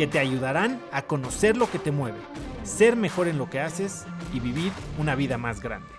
que 0.00 0.06
te 0.06 0.18
ayudarán 0.18 0.80
a 0.92 1.06
conocer 1.06 1.58
lo 1.58 1.70
que 1.70 1.78
te 1.78 1.90
mueve, 1.90 2.16
ser 2.62 2.96
mejor 2.96 3.28
en 3.28 3.36
lo 3.36 3.50
que 3.50 3.60
haces 3.60 4.06
y 4.32 4.40
vivir 4.40 4.72
una 4.98 5.14
vida 5.14 5.36
más 5.36 5.60
grande. 5.60 5.90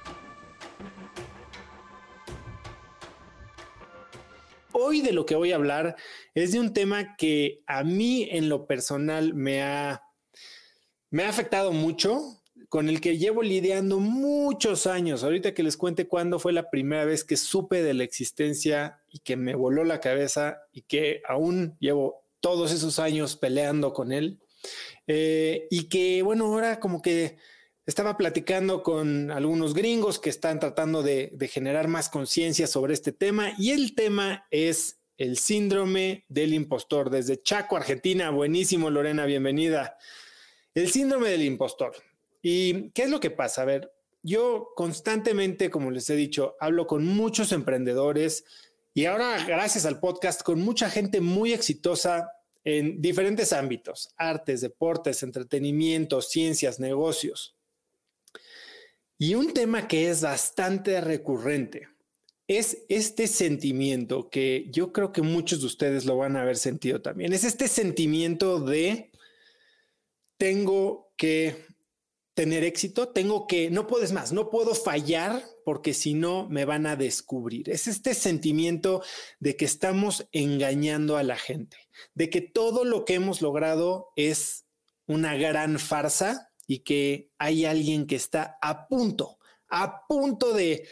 Hoy 4.72 5.02
de 5.02 5.14
lo 5.14 5.28
que 5.28 5.36
voy 5.36 5.52
a 5.52 5.58
hablar 5.58 5.98
es 6.34 6.52
de 6.52 6.60
un 6.60 6.74
tema 6.74 7.16
que 7.16 7.62
a 7.68 7.84
mí 7.84 8.28
en 8.32 8.50
lo 8.50 8.66
personal 8.66 9.36
me 9.36 9.62
ha, 9.62 10.02
me 11.12 11.26
ha 11.26 11.30
afectado 11.30 11.72
mucho 11.72 12.42
con 12.70 12.90
el 12.90 13.02
que 13.02 13.20
llevo 13.20 13.44
lidiando 13.44 14.00
muchos 14.00 14.88
años. 14.88 15.24
Ahorita 15.24 15.54
que 15.54 15.62
les 15.62 15.78
cuente 15.78 16.08
cuándo 16.08 16.40
fue 16.40 16.54
la 16.54 16.72
primera 16.72 17.06
vez 17.06 17.24
que 17.24 17.38
supe 17.38 17.84
de 17.84 17.94
la 17.94 18.04
existencia 18.04 19.04
y 19.12 19.20
que 19.20 19.36
me 19.36 19.54
voló 19.54 19.84
la 19.84 20.00
cabeza 20.00 20.58
y 20.72 20.82
que 20.82 21.22
aún 21.28 21.78
llevo 21.80 22.22
todos 22.42 22.72
esos 22.72 23.00
años 23.00 23.38
peleando 23.38 23.94
con 23.94 24.12
él. 24.12 24.40
Eh, 25.08 25.68
y 25.72 25.88
que, 25.88 26.22
bueno, 26.22 26.46
ahora 26.46 26.80
como 26.80 27.02
que 27.02 27.38
estaba 27.86 28.18
platicando 28.18 28.84
con 28.84 29.32
algunos 29.32 29.74
gringos 29.74 30.20
que 30.20 30.30
están 30.30 30.60
tratando 30.60 31.02
de, 31.02 31.32
de 31.34 31.48
generar 31.48 31.88
más 31.88 32.10
conciencia 32.10 32.68
sobre 32.68 32.94
este 32.94 33.12
tema 33.12 33.54
y 33.58 33.72
el 33.72 33.96
tema 33.96 34.46
es 34.52 35.02
el 35.18 35.38
síndrome 35.38 36.26
del 36.30 36.54
impostor. 36.54 37.10
Desde 37.10 37.42
Chaco, 37.42 37.78
Argentina. 37.78 38.32
Buenísimo, 38.32 38.90
Lorena, 38.90 39.26
bienvenida. 39.26 39.98
El 40.74 40.90
síndrome 40.90 41.30
del 41.30 41.44
impostor. 41.44 41.94
¿Y 42.42 42.90
qué 42.92 43.04
es 43.04 43.10
lo 43.10 43.20
que 43.20 43.30
pasa? 43.30 43.62
A 43.62 43.66
ver, 43.66 43.94
yo 44.24 44.70
constantemente, 44.76 45.70
como 45.70 45.92
les 45.92 46.10
he 46.10 46.16
dicho, 46.16 46.56
hablo 46.60 46.88
con 46.88 47.06
muchos 47.06 47.52
emprendedores 47.52 48.46
y 48.94 49.06
ahora, 49.06 49.44
gracias 49.46 49.86
al 49.86 50.00
podcast, 50.00 50.42
con 50.44 50.60
mucha 50.62 50.90
gente 50.90 51.22
muy 51.22 51.54
exitosa 51.54 52.32
en 52.64 53.02
diferentes 53.02 53.54
ámbitos, 53.54 54.10
artes, 54.18 54.62
deportes, 54.62 55.24
entretenimiento, 55.24 56.22
ciencias, 56.22 56.80
negocios. 56.80 57.56
Y 59.18 59.36
un 59.36 59.54
tema 59.54 59.88
que 59.88 60.10
es 60.10 60.22
bastante 60.22 61.00
recurrente 61.00 61.88
es 62.48 62.84
este 62.90 63.28
sentimiento 63.28 64.30
que 64.30 64.68
yo 64.72 64.92
creo 64.92 65.14
que 65.14 65.22
muchos 65.22 65.62
de 65.62 65.68
ustedes 65.68 66.06
lo 66.06 66.18
van 66.18 66.36
a 66.36 66.42
haber 66.42 66.58
sentido 66.58 67.02
también. 67.02 67.32
Es 67.32 67.46
este 67.46 67.70
sentimiento 67.70 68.60
de 68.60 69.12
tengo 70.38 71.14
que 71.16 71.56
tener 72.34 72.64
éxito, 72.64 73.10
tengo 73.10 73.46
que, 73.46 73.70
no 73.70 73.88
puedes 73.88 74.14
más, 74.14 74.32
no 74.32 74.50
puedo 74.50 74.74
fallar 74.74 75.44
porque 75.66 75.94
si 75.94 76.14
no 76.14 76.48
me 76.50 76.66
van 76.66 76.86
a 76.86 76.96
descubrir. 76.96 77.70
Es 77.70 77.88
este 77.88 78.14
sentimiento 78.14 79.04
de 79.40 79.56
que 79.56 79.66
estamos 79.66 80.28
engañando 80.32 81.18
a 81.18 81.24
la 81.24 81.38
gente, 81.38 81.78
de 82.14 82.30
que 82.30 82.42
todo 82.42 82.86
lo 82.86 83.06
que 83.06 83.16
hemos 83.16 83.42
logrado 83.42 84.12
es 84.16 84.66
una 85.08 85.36
gran 85.36 85.78
farsa 85.78 86.52
y 86.68 86.80
que 86.80 87.30
hay 87.38 87.66
alguien 87.66 88.08
que 88.08 88.16
está 88.16 88.58
a 88.62 88.88
punto, 88.88 89.38
a 89.68 90.08
punto 90.08 90.54
de 90.54 90.88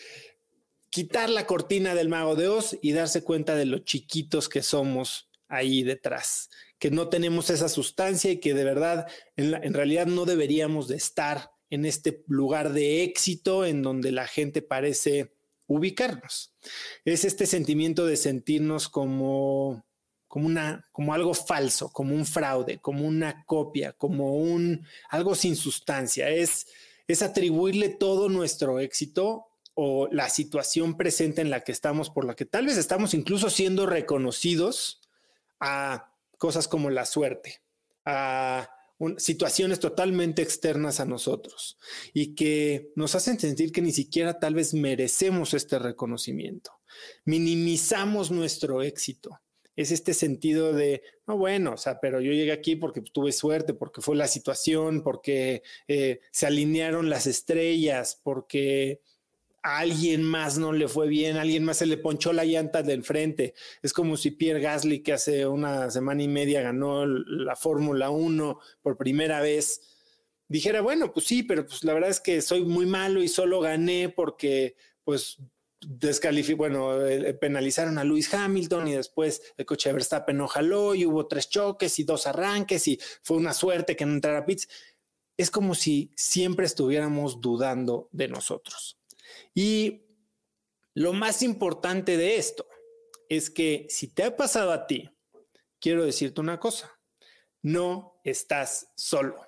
quitar 0.89 1.29
la 1.29 1.45
cortina 1.45 1.95
del 1.95 2.09
mago 2.09 2.35
de 2.35 2.49
Oz 2.49 2.77
y 2.81 2.91
darse 2.91 3.23
cuenta 3.23 3.55
de 3.55 3.65
lo 3.65 3.79
chiquitos 3.79 4.49
que 4.49 4.61
somos 4.61 5.28
ahí 5.49 5.83
detrás 5.83 6.49
que 6.79 6.89
no 6.89 7.09
tenemos 7.09 7.49
esa 7.49 7.69
sustancia 7.69 8.31
y 8.31 8.39
que 8.39 8.53
de 8.53 8.63
verdad, 8.63 9.05
en, 9.35 9.73
realidad 9.73 10.07
no 10.07 10.25
deberíamos 10.25 10.87
de 10.87 10.95
estar 10.95 11.51
en 11.69 11.85
este 11.85 12.23
lugar 12.27 12.71
de 12.71 13.03
éxito 13.03 13.65
en 13.65 13.83
donde 13.83 14.11
la 14.11 14.25
gente 14.25 14.61
parece 14.61 15.35
ubicarnos. 15.67 16.55
Es 17.03 17.25
este 17.25 17.45
sentimiento 17.45 18.05
de 18.05 18.15
sentirnos 18.15 18.87
como, 18.87 19.85
como, 20.27 20.47
una, 20.47 20.87
como 20.93 21.13
algo 21.13 21.33
falso, 21.33 21.91
como 21.91 22.15
un 22.15 22.25
fraude, 22.25 22.79
como 22.79 23.05
una 23.05 23.43
copia, 23.45 23.91
como 23.91 24.35
un 24.37 24.85
algo 25.09 25.35
sin 25.35 25.57
sustancia. 25.57 26.29
Es, 26.29 26.65
es 27.07 27.21
atribuirle 27.21 27.89
todo 27.89 28.29
nuestro 28.29 28.79
éxito 28.79 29.47
o 29.73 30.07
la 30.11 30.29
situación 30.29 30.97
presente 30.97 31.41
en 31.41 31.49
la 31.49 31.63
que 31.63 31.73
estamos, 31.73 32.09
por 32.09 32.25
la 32.25 32.35
que 32.35 32.45
tal 32.45 32.65
vez 32.65 32.77
estamos 32.77 33.13
incluso 33.13 33.49
siendo 33.49 33.85
reconocidos 33.85 34.98
a 35.59 36.13
cosas 36.37 36.67
como 36.67 36.89
la 36.89 37.05
suerte, 37.05 37.61
a 38.05 38.69
situaciones 39.17 39.79
totalmente 39.79 40.41
externas 40.41 40.99
a 40.99 41.05
nosotros 41.05 41.77
y 42.13 42.35
que 42.35 42.91
nos 42.95 43.15
hacen 43.15 43.39
sentir 43.39 43.71
que 43.71 43.81
ni 43.81 43.91
siquiera 43.91 44.39
tal 44.39 44.55
vez 44.55 44.73
merecemos 44.73 45.53
este 45.53 45.79
reconocimiento. 45.79 46.71
Minimizamos 47.23 48.29
nuestro 48.29 48.81
éxito. 48.81 49.39
Es 49.77 49.91
este 49.91 50.13
sentido 50.13 50.73
de, 50.73 51.01
no, 51.25 51.37
bueno, 51.37 51.73
o 51.73 51.77
sea, 51.77 52.01
pero 52.01 52.19
yo 52.19 52.33
llegué 52.33 52.51
aquí 52.51 52.75
porque 52.75 52.99
tuve 52.99 53.31
suerte, 53.31 53.73
porque 53.73 54.01
fue 54.01 54.17
la 54.17 54.27
situación, 54.27 55.03
porque 55.03 55.63
eh, 55.87 56.19
se 56.31 56.47
alinearon 56.47 57.09
las 57.09 57.27
estrellas, 57.27 58.19
porque 58.21 58.99
alguien 59.61 60.23
más 60.23 60.57
no 60.57 60.71
le 60.71 60.87
fue 60.87 61.07
bien, 61.07 61.37
alguien 61.37 61.63
más 61.63 61.77
se 61.77 61.85
le 61.85 61.97
ponchó 61.97 62.33
la 62.33 62.45
llanta 62.45 62.83
del 62.83 63.03
frente. 63.03 63.53
Es 63.81 63.93
como 63.93 64.17
si 64.17 64.31
Pierre 64.31 64.61
Gasly, 64.61 65.01
que 65.01 65.13
hace 65.13 65.45
una 65.45 65.89
semana 65.91 66.23
y 66.23 66.27
media 66.27 66.61
ganó 66.61 67.05
la 67.05 67.55
Fórmula 67.55 68.09
1 68.09 68.59
por 68.81 68.97
primera 68.97 69.41
vez, 69.41 69.81
dijera, 70.47 70.81
bueno, 70.81 71.13
pues 71.13 71.27
sí, 71.27 71.43
pero 71.43 71.65
pues 71.65 71.83
la 71.83 71.93
verdad 71.93 72.09
es 72.09 72.19
que 72.19 72.41
soy 72.41 72.63
muy 72.63 72.85
malo 72.85 73.21
y 73.21 73.27
solo 73.27 73.59
gané 73.61 74.09
porque 74.09 74.75
pues 75.03 75.37
descalificó, 75.81 76.57
bueno, 76.57 77.05
eh, 77.05 77.33
penalizaron 77.33 77.97
a 77.97 78.03
Lewis 78.03 78.33
Hamilton 78.33 78.87
y 78.89 78.93
después 78.93 79.41
el 79.57 79.65
coche 79.65 79.89
de 79.89 79.93
Verstappen 79.93 80.37
no 80.37 80.47
jaló 80.47 80.93
y 80.95 81.05
hubo 81.05 81.27
tres 81.27 81.49
choques 81.49 81.99
y 81.99 82.03
dos 82.03 82.27
arranques 82.27 82.87
y 82.87 82.99
fue 83.23 83.37
una 83.37 83.53
suerte 83.53 83.95
que 83.95 84.05
no 84.05 84.13
entrara 84.13 84.39
a 84.39 84.45
pits. 84.45 84.67
Es 85.37 85.49
como 85.51 85.73
si 85.73 86.11
siempre 86.15 86.65
estuviéramos 86.65 87.39
dudando 87.39 88.09
de 88.11 88.27
nosotros. 88.27 88.98
Y 89.53 90.05
lo 90.93 91.13
más 91.13 91.41
importante 91.41 92.17
de 92.17 92.37
esto 92.37 92.67
es 93.29 93.49
que 93.49 93.85
si 93.89 94.07
te 94.07 94.23
ha 94.23 94.35
pasado 94.35 94.71
a 94.71 94.87
ti, 94.87 95.09
quiero 95.79 96.03
decirte 96.03 96.41
una 96.41 96.59
cosa, 96.59 96.99
no 97.61 98.19
estás 98.23 98.91
solo. 98.95 99.45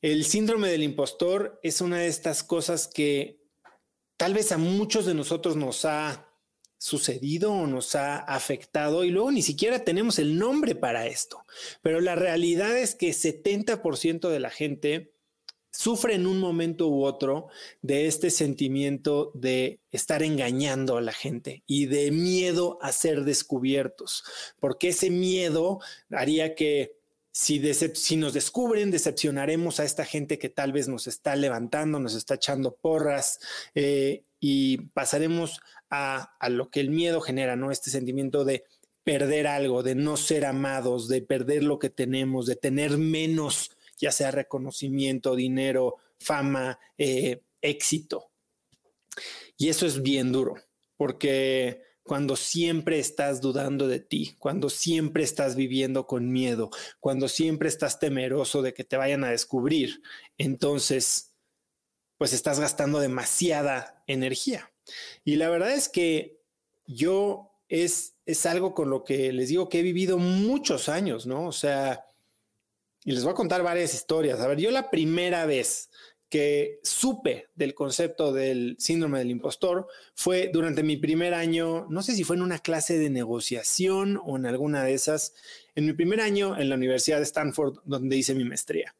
El 0.00 0.24
síndrome 0.24 0.68
del 0.68 0.82
impostor 0.82 1.58
es 1.62 1.80
una 1.80 1.98
de 1.98 2.08
estas 2.08 2.42
cosas 2.42 2.86
que 2.86 3.42
tal 4.16 4.34
vez 4.34 4.52
a 4.52 4.58
muchos 4.58 5.06
de 5.06 5.14
nosotros 5.14 5.56
nos 5.56 5.84
ha 5.84 6.30
sucedido 6.78 7.50
o 7.52 7.66
nos 7.66 7.94
ha 7.94 8.18
afectado 8.18 9.04
y 9.04 9.10
luego 9.10 9.32
ni 9.32 9.40
siquiera 9.40 9.84
tenemos 9.84 10.18
el 10.18 10.38
nombre 10.38 10.74
para 10.74 11.06
esto. 11.06 11.44
Pero 11.80 12.00
la 12.00 12.14
realidad 12.14 12.76
es 12.76 12.94
que 12.94 13.10
70% 13.10 14.28
de 14.28 14.40
la 14.40 14.50
gente 14.50 15.14
sufre 15.76 16.14
en 16.14 16.26
un 16.26 16.38
momento 16.38 16.88
u 16.88 17.04
otro 17.04 17.48
de 17.82 18.06
este 18.06 18.30
sentimiento 18.30 19.32
de 19.34 19.80
estar 19.90 20.22
engañando 20.22 20.96
a 20.96 21.00
la 21.00 21.12
gente 21.12 21.62
y 21.66 21.86
de 21.86 22.10
miedo 22.10 22.78
a 22.80 22.92
ser 22.92 23.24
descubiertos, 23.24 24.24
porque 24.60 24.88
ese 24.88 25.10
miedo 25.10 25.80
haría 26.10 26.54
que 26.54 26.96
si, 27.32 27.60
si, 27.74 28.16
nos 28.16 28.32
descubren, 28.32 28.92
decepcionaremos 28.92 29.80
a 29.80 29.84
esta 29.84 30.04
gente 30.04 30.38
que 30.38 30.48
tal 30.48 30.72
vez 30.72 30.86
nos 30.86 31.08
está 31.08 31.34
levantando, 31.34 31.98
nos 31.98 32.14
está 32.14 32.34
echando 32.34 32.76
porras 32.76 33.40
eh, 33.74 34.22
y 34.38 34.78
pasaremos 34.92 35.60
a, 35.90 36.36
a 36.38 36.48
lo 36.48 36.70
que 36.70 36.78
el 36.78 36.90
miedo 36.90 37.20
genera, 37.20 37.56
¿no? 37.56 37.72
Este 37.72 37.90
sentimiento 37.90 38.44
de 38.44 38.62
perder 39.02 39.48
algo, 39.48 39.82
de 39.82 39.96
no 39.96 40.16
ser 40.16 40.44
amados, 40.44 41.08
de 41.08 41.22
perder 41.22 41.64
lo 41.64 41.80
que 41.80 41.90
tenemos, 41.90 42.46
de 42.46 42.54
tener 42.54 42.98
menos 42.98 43.72
ya 44.04 44.12
sea 44.12 44.30
reconocimiento, 44.30 45.34
dinero, 45.34 45.96
fama, 46.20 46.78
eh, 46.98 47.40
éxito. 47.62 48.30
Y 49.56 49.70
eso 49.70 49.86
es 49.86 50.02
bien 50.02 50.30
duro, 50.30 50.56
porque 50.98 51.80
cuando 52.02 52.36
siempre 52.36 52.98
estás 52.98 53.40
dudando 53.40 53.88
de 53.88 54.00
ti, 54.00 54.36
cuando 54.38 54.68
siempre 54.68 55.24
estás 55.24 55.56
viviendo 55.56 56.06
con 56.06 56.30
miedo, 56.30 56.68
cuando 57.00 57.28
siempre 57.28 57.70
estás 57.70 57.98
temeroso 57.98 58.60
de 58.60 58.74
que 58.74 58.84
te 58.84 58.98
vayan 58.98 59.24
a 59.24 59.30
descubrir, 59.30 60.02
entonces, 60.36 61.34
pues 62.18 62.34
estás 62.34 62.60
gastando 62.60 63.00
demasiada 63.00 64.04
energía. 64.06 64.70
Y 65.24 65.36
la 65.36 65.48
verdad 65.48 65.72
es 65.72 65.88
que 65.88 66.42
yo 66.86 67.52
es, 67.68 68.18
es 68.26 68.44
algo 68.44 68.74
con 68.74 68.90
lo 68.90 69.02
que 69.02 69.32
les 69.32 69.48
digo 69.48 69.70
que 69.70 69.78
he 69.78 69.82
vivido 69.82 70.18
muchos 70.18 70.90
años, 70.90 71.26
¿no? 71.26 71.46
O 71.46 71.52
sea, 71.52 72.04
y 73.04 73.12
les 73.12 73.22
voy 73.22 73.32
a 73.32 73.36
contar 73.36 73.62
varias 73.62 73.94
historias. 73.94 74.40
A 74.40 74.48
ver, 74.48 74.58
yo 74.58 74.70
la 74.70 74.90
primera 74.90 75.46
vez 75.46 75.90
que 76.30 76.80
supe 76.82 77.48
del 77.54 77.74
concepto 77.74 78.32
del 78.32 78.76
síndrome 78.80 79.18
del 79.18 79.30
impostor 79.30 79.86
fue 80.14 80.50
durante 80.52 80.82
mi 80.82 80.96
primer 80.96 81.32
año, 81.32 81.86
no 81.90 82.02
sé 82.02 82.14
si 82.14 82.24
fue 82.24 82.34
en 82.34 82.42
una 82.42 82.58
clase 82.58 82.98
de 82.98 83.10
negociación 83.10 84.20
o 84.24 84.36
en 84.36 84.46
alguna 84.46 84.82
de 84.82 84.94
esas, 84.94 85.34
en 85.76 85.86
mi 85.86 85.92
primer 85.92 86.20
año 86.20 86.58
en 86.58 86.70
la 86.70 86.74
Universidad 86.74 87.18
de 87.18 87.24
Stanford, 87.24 87.78
donde 87.84 88.16
hice 88.16 88.34
mi 88.34 88.44
maestría. 88.44 88.96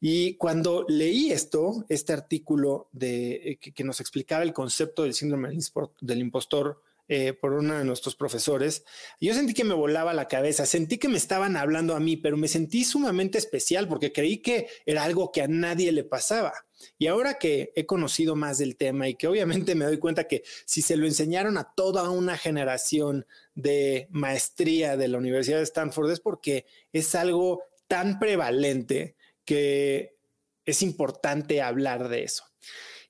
Y 0.00 0.34
cuando 0.34 0.84
leí 0.88 1.30
esto, 1.30 1.84
este 1.88 2.12
artículo 2.12 2.88
de, 2.92 3.34
eh, 3.34 3.56
que, 3.56 3.84
nos 3.84 4.00
explicaba 4.00 4.42
el 4.42 4.52
concepto 4.52 5.04
del 5.04 5.14
síndrome 5.14 5.56
del 6.00 6.18
impostor 6.18 6.82
eh, 7.08 7.34
por 7.34 7.52
uno 7.52 7.76
de 7.76 7.84
nuestros 7.84 8.16
profesores, 8.16 8.84
yo 9.20 9.34
sentí 9.34 9.52
que 9.52 9.64
me 9.64 9.74
volaba 9.74 10.14
la 10.14 10.28
cabeza, 10.28 10.64
sentí 10.64 10.98
que 10.98 11.08
me 11.08 11.18
estaban 11.18 11.56
hablando 11.56 11.94
a 11.94 12.00
mí, 12.00 12.16
pero 12.16 12.36
me 12.36 12.48
sentí 12.48 12.84
sumamente 12.84 13.36
especial 13.36 13.88
porque 13.88 14.12
creí 14.12 14.38
que 14.38 14.68
era 14.86 15.04
algo 15.04 15.30
que 15.30 15.42
a 15.42 15.48
nadie 15.48 15.92
le 15.92 16.04
pasaba. 16.04 16.52
Y 16.98 17.06
ahora 17.06 17.34
que 17.34 17.72
he 17.76 17.86
conocido 17.86 18.36
más 18.36 18.58
del 18.58 18.76
tema 18.76 19.08
y 19.08 19.14
que 19.14 19.26
obviamente 19.26 19.74
me 19.74 19.84
doy 19.84 19.98
cuenta 19.98 20.24
que 20.24 20.44
si 20.64 20.82
se 20.82 20.96
lo 20.96 21.06
enseñaron 21.06 21.58
a 21.58 21.72
toda 21.74 22.08
una 22.10 22.36
generación 22.38 23.26
de 23.54 24.08
maestría 24.10 24.96
de 24.96 25.08
la 25.08 25.18
Universidad 25.18 25.58
de 25.58 25.64
Stanford 25.64 26.10
es 26.10 26.20
porque 26.20 26.66
es 26.92 27.14
algo 27.14 27.64
tan 27.86 28.18
prevalente 28.18 29.14
que 29.44 30.16
es 30.64 30.82
importante 30.82 31.60
hablar 31.60 32.08
de 32.08 32.24
eso. 32.24 32.44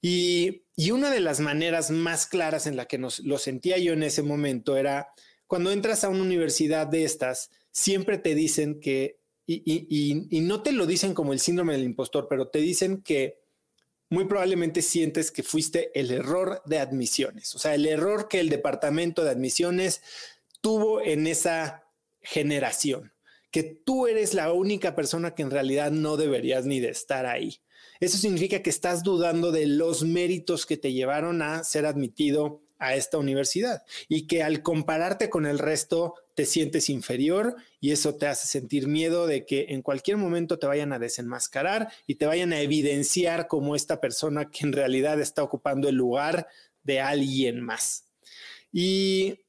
Y, 0.07 0.61
una 0.93 1.11
de 1.11 1.21
las 1.21 1.41
maneras 1.41 1.91
más 1.91 2.27
claras 2.27 2.67
en 2.67 2.77
la 2.77 2.85
que 2.85 2.99
nos, 2.99 3.21
lo 3.21 3.39
sentía 3.39 3.79
yo 3.79 3.95
en 3.95 4.03
ese 4.03 4.23
momento 4.23 4.77
era 4.77 5.09
cuando 5.47 5.73
entras 5.73 6.05
a 6.05 6.11
una 6.11 6.23
universidad 6.23 6.87
de 6.87 7.05
estas, 7.05 7.51
siempre 7.71 8.19
te 8.19 8.35
dicen 8.35 8.81
que, 8.81 9.19
y, 9.47 10.27
y 10.31 10.41
no 10.43 10.63
te 10.63 10.73
lo 10.73 10.85
dicen 10.85 11.15
como 11.15 11.33
el 11.33 11.41
síndrome 11.41 11.73
del 11.73 11.85
impostor, 11.85 12.27
pero 12.29 12.49
te 12.49 12.59
dicen 12.59 13.01
que 13.01 13.41
muy 14.11 14.27
probablemente 14.27 14.83
sientes 14.83 15.31
que 15.31 15.43
fuiste 15.43 15.91
el 15.99 16.11
error 16.11 16.61
de 16.67 16.81
admisiones, 16.81 17.55
o 17.55 17.59
sea, 17.59 17.75
el 17.75 17.87
error 17.87 18.29
que 18.29 18.41
el 18.41 18.51
departamento 18.51 19.25
de 19.25 19.31
admisiones 19.31 20.03
tuvo 20.61 21.01
en 21.01 21.27
esa 21.27 21.85
generación, 22.21 23.15
que 23.51 23.63
tú 23.63 24.07
eres 24.07 24.35
la 24.35 24.53
única 24.53 24.95
persona 24.95 25.35
que 25.35 25.43
en 25.43 25.51
realidad 25.51 25.93
no 25.93 26.19
deberías 26.19 26.67
ni 26.67 26.81
de 26.81 26.91
estar 26.91 27.25
ahí. 27.25 27.61
Eso 28.01 28.19
significa 28.19 28.63
que 28.63 28.71
estás 28.71 29.03
dudando 29.03 29.53
de 29.53 29.67
los 29.67 30.03
méritos 30.03 30.67
que 30.67 30.77
te 30.77 30.93
llevaron 30.93 31.43
a 31.43 31.65
ser 31.65 31.87
admitido 31.87 32.63
a 32.79 32.95
esta 32.97 33.19
universidad 33.19 33.83
y 34.09 34.27
que 34.27 34.43
al 34.43 34.63
compararte 34.63 35.31
con 35.31 35.47
el 35.47 35.59
resto 35.59 36.15
te 36.35 36.45
sientes 36.45 36.91
inferior 36.91 37.57
y 37.81 37.93
eso 37.93 38.17
te 38.17 38.27
hace 38.27 38.47
sentir 38.47 38.89
miedo 38.89 39.27
de 39.27 39.47
que 39.47 39.67
en 39.71 39.83
cualquier 39.83 40.17
momento 40.17 40.59
te 40.59 40.67
vayan 40.67 40.93
a 40.93 40.99
desenmascarar 40.99 41.93
y 42.07 42.17
te 42.17 42.27
vayan 42.27 42.53
a 42.53 42.61
evidenciar 42.61 43.47
como 43.47 43.77
esta 43.77 44.01
persona 44.01 44.51
que 44.51 44.67
en 44.67 44.73
realidad 44.73 45.21
está 45.21 45.43
ocupando 45.43 45.89
el 45.89 45.95
lugar 45.95 46.49
de 46.83 47.01
alguien 47.01 47.61
más. 47.61 48.05
Y, 48.73 49.41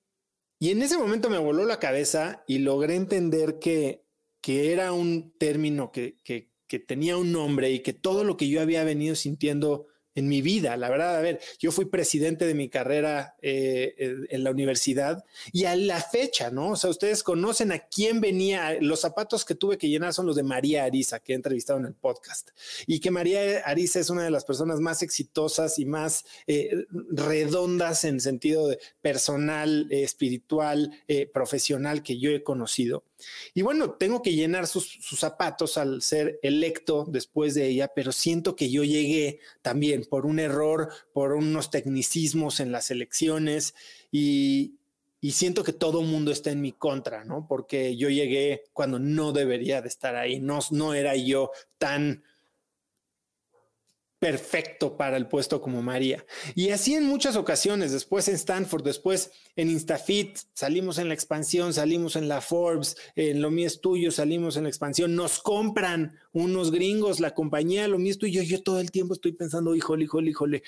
en 0.61 0.81
ese 0.81 0.97
momento 0.97 1.29
me 1.29 1.37
voló 1.37 1.65
la 1.65 1.79
cabeza 1.79 2.43
y 2.47 2.59
logré 2.59 2.95
entender 2.95 3.59
que, 3.59 4.03
que 4.41 4.71
era 4.71 4.93
un 4.93 5.31
término 5.37 5.91
que, 5.91 6.17
que, 6.23 6.54
que 6.67 6.79
tenía 6.79 7.17
un 7.17 7.31
nombre 7.31 7.71
y 7.71 7.79
que 7.79 7.93
todo 7.93 8.23
lo 8.23 8.37
que 8.37 8.49
yo 8.49 8.61
había 8.61 8.83
venido 8.83 9.15
sintiendo 9.15 9.87
en 10.15 10.29
mi 10.29 10.41
vida. 10.41 10.77
La 10.77 10.89
verdad, 10.89 11.17
a 11.17 11.21
ver, 11.21 11.39
yo 11.59 11.71
fui 11.71 11.85
presidente 11.85 12.47
de 12.47 12.55
mi 12.55 12.69
carrera 12.69 13.35
eh, 13.41 13.93
eh, 13.97 14.15
en 14.29 14.43
la 14.43 14.51
universidad 14.51 15.23
y 15.51 15.65
a 15.65 15.75
la 15.75 16.01
fecha, 16.01 16.49
¿no? 16.49 16.71
O 16.71 16.75
sea, 16.77 16.89
ustedes 16.89 17.21
conocen 17.21 17.73
a 17.73 17.79
quién 17.79 18.21
venía. 18.21 18.77
Los 18.79 19.01
zapatos 19.01 19.43
que 19.43 19.55
tuve 19.55 19.77
que 19.77 19.89
llenar 19.89 20.13
son 20.13 20.25
los 20.25 20.37
de 20.37 20.43
María 20.43 20.85
Ariza, 20.85 21.19
que 21.19 21.33
he 21.33 21.35
entrevistado 21.35 21.79
en 21.79 21.85
el 21.85 21.93
podcast. 21.93 22.51
Y 22.87 23.01
que 23.01 23.11
María 23.11 23.59
Ariza 23.65 23.99
es 23.99 24.09
una 24.09 24.23
de 24.23 24.31
las 24.31 24.45
personas 24.45 24.79
más 24.79 25.01
exitosas 25.01 25.77
y 25.79 25.85
más 25.85 26.25
eh, 26.47 26.85
redondas 27.11 28.05
en 28.05 28.21
sentido 28.21 28.73
personal, 29.01 29.87
espiritual, 29.91 30.91
profesional 31.33 32.03
que 32.03 32.17
yo 32.17 32.31
he 32.31 32.41
conocido. 32.41 33.03
Y 33.53 33.61
bueno, 33.61 33.91
tengo 33.91 34.21
que 34.21 34.33
llenar 34.33 34.67
sus, 34.67 34.99
zapatos 35.01 35.77
al 35.77 36.01
ser 36.01 36.39
electo 36.43 37.05
después 37.07 37.53
de 37.53 37.67
ella, 37.67 37.91
pero 37.95 38.11
siento 38.11 38.55
que 38.55 38.69
yo 38.69 38.83
llegué 38.83 39.39
también 39.61 40.05
por 40.05 40.25
un 40.25 40.39
error, 40.39 40.89
por 41.13 41.33
unos 41.33 41.71
tecnicismos 41.71 42.59
en 42.59 42.71
las 42.71 42.91
elecciones 42.91 43.73
y, 44.11 44.75
siento 45.31 45.63
que 45.63 45.73
todo 45.73 46.03
mundo 46.03 46.31
está 46.31 46.51
en 46.51 46.61
mi 46.61 46.71
contra, 46.71 47.25
¿no? 47.25 47.47
Porque 47.47 47.97
yo 47.97 48.09
llegué 48.09 48.65
cuando 48.73 48.99
no 48.99 49.31
debería 49.31 49.81
de 49.81 49.87
estar 49.87 50.15
ahí, 50.15 50.39
no, 50.39 50.59
no 50.69 50.93
era 50.93 51.15
yo 51.15 51.49
tan 51.79 52.23
perfecto 54.25 54.97
para 54.97 55.17
el 55.17 55.27
puesto 55.27 55.61
como 55.61 55.83
María. 55.83 56.25
Y 56.55 56.71
así 56.71 56.95
en 56.95 57.03
muchas 57.03 57.35
ocasiones, 57.35 57.91
después 57.91 58.27
en 58.27 58.33
Stanford, 58.33 58.83
después 58.83 59.29
en 59.55 59.69
Instafit, 59.69 60.39
salimos 60.55 60.97
en 60.97 61.09
la 61.09 61.13
expansión, 61.13 61.75
salimos 61.75 62.15
en 62.15 62.27
la 62.27 62.41
Forbes, 62.41 62.97
en 63.15 63.39
Lo 63.39 63.51
mío 63.51 63.67
es 63.67 63.81
tuyo, 63.81 64.09
salimos 64.09 64.57
en 64.57 64.63
la 64.63 64.69
expansión, 64.69 65.15
nos 65.15 65.37
compran 65.37 66.17
unos 66.31 66.71
gringos, 66.71 67.19
la 67.19 67.35
compañía, 67.35 67.87
Lo 67.87 67.99
mío 67.99 68.09
es 68.09 68.17
tuyo, 68.17 68.41
yo 68.41 68.63
todo 68.63 68.79
el 68.79 68.89
tiempo 68.89 69.13
estoy 69.13 69.33
pensando, 69.33 69.75
híjole, 69.75 70.05
híjole, 70.05 70.31
híjole 70.31 70.63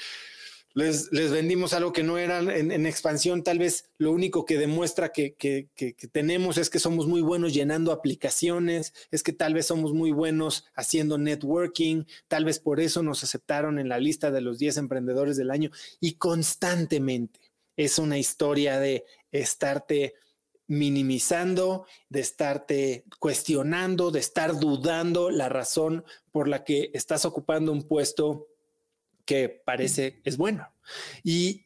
les, 0.77 1.09
vendimos 1.31 1.73
algo 1.73 1.91
que 1.91 2.03
no 2.03 2.19
era 2.19 2.39
en, 2.39 2.85
expansión. 2.85 3.43
Tal 3.43 3.57
vez 3.57 3.89
lo 3.97 4.11
único 4.11 4.45
que 4.45 4.59
demuestra 4.59 5.11
que, 5.11 5.35
tenemos 6.11 6.59
es 6.59 6.69
que 6.69 6.77
somos 6.77 7.07
muy 7.07 7.21
buenos 7.21 7.51
llenando 7.51 7.91
aplicaciones, 7.91 8.93
es 9.09 9.23
que 9.23 9.33
tal 9.33 9.55
vez 9.55 9.65
somos 9.65 9.93
muy 9.93 10.11
buenos 10.11 10.65
haciendo 10.75 11.17
networking, 11.17 12.03
tal 12.27 12.45
vez 12.45 12.59
por 12.59 12.79
eso 12.79 13.01
nos 13.01 13.23
aceptaron 13.23 13.79
en 13.79 13.89
la 13.89 13.97
lista 13.97 14.29
de 14.29 14.41
los 14.41 14.59
10 14.59 14.77
emprendedores 14.77 15.35
del 15.35 15.49
año 15.49 15.71
y 15.99 16.13
constantemente 16.13 17.39
es 17.75 17.97
una 17.97 18.19
historia 18.19 18.79
de 18.79 19.03
estarte 19.31 20.13
minimizando, 20.67 21.87
de 22.09 22.19
estarte 22.19 23.03
cuestionando, 23.17 24.11
de 24.11 24.19
estar 24.19 24.59
dudando 24.59 25.31
la 25.31 25.49
razón 25.49 26.05
por 26.31 26.47
la 26.47 26.63
que 26.63 26.91
estás 26.93 27.25
ocupando 27.25 27.71
un 27.71 27.87
puesto 27.87 28.47
que 29.27 29.49
parece 29.49 30.21
es 30.23 30.37
bueno. 30.37 30.73
Y, 31.23 31.65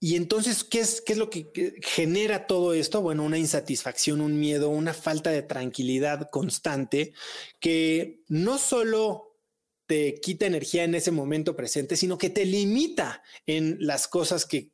entonces, 0.00 0.64
¿qué 0.64 0.80
es, 0.80 1.00
¿qué 1.00 1.14
es 1.14 1.18
lo 1.18 1.30
que 1.30 1.50
genera 1.82 2.46
todo 2.46 2.74
esto? 2.74 3.00
Bueno, 3.00 3.24
una 3.24 3.38
insatisfacción, 3.38 4.20
un 4.20 4.38
miedo, 4.38 4.68
una 4.68 4.92
falta 4.92 5.30
de 5.30 5.42
tranquilidad 5.42 6.28
constante 6.30 7.14
que 7.58 8.22
no 8.28 8.58
solo 8.58 9.38
te 9.86 10.16
quita 10.20 10.46
energía 10.46 10.84
en 10.84 10.94
ese 10.94 11.10
momento 11.10 11.56
presente, 11.56 11.96
sino 11.96 12.18
que 12.18 12.28
te 12.28 12.44
limita 12.44 13.22
en 13.46 13.78
las 13.80 14.06
cosas 14.06 14.46
que, 14.46 14.72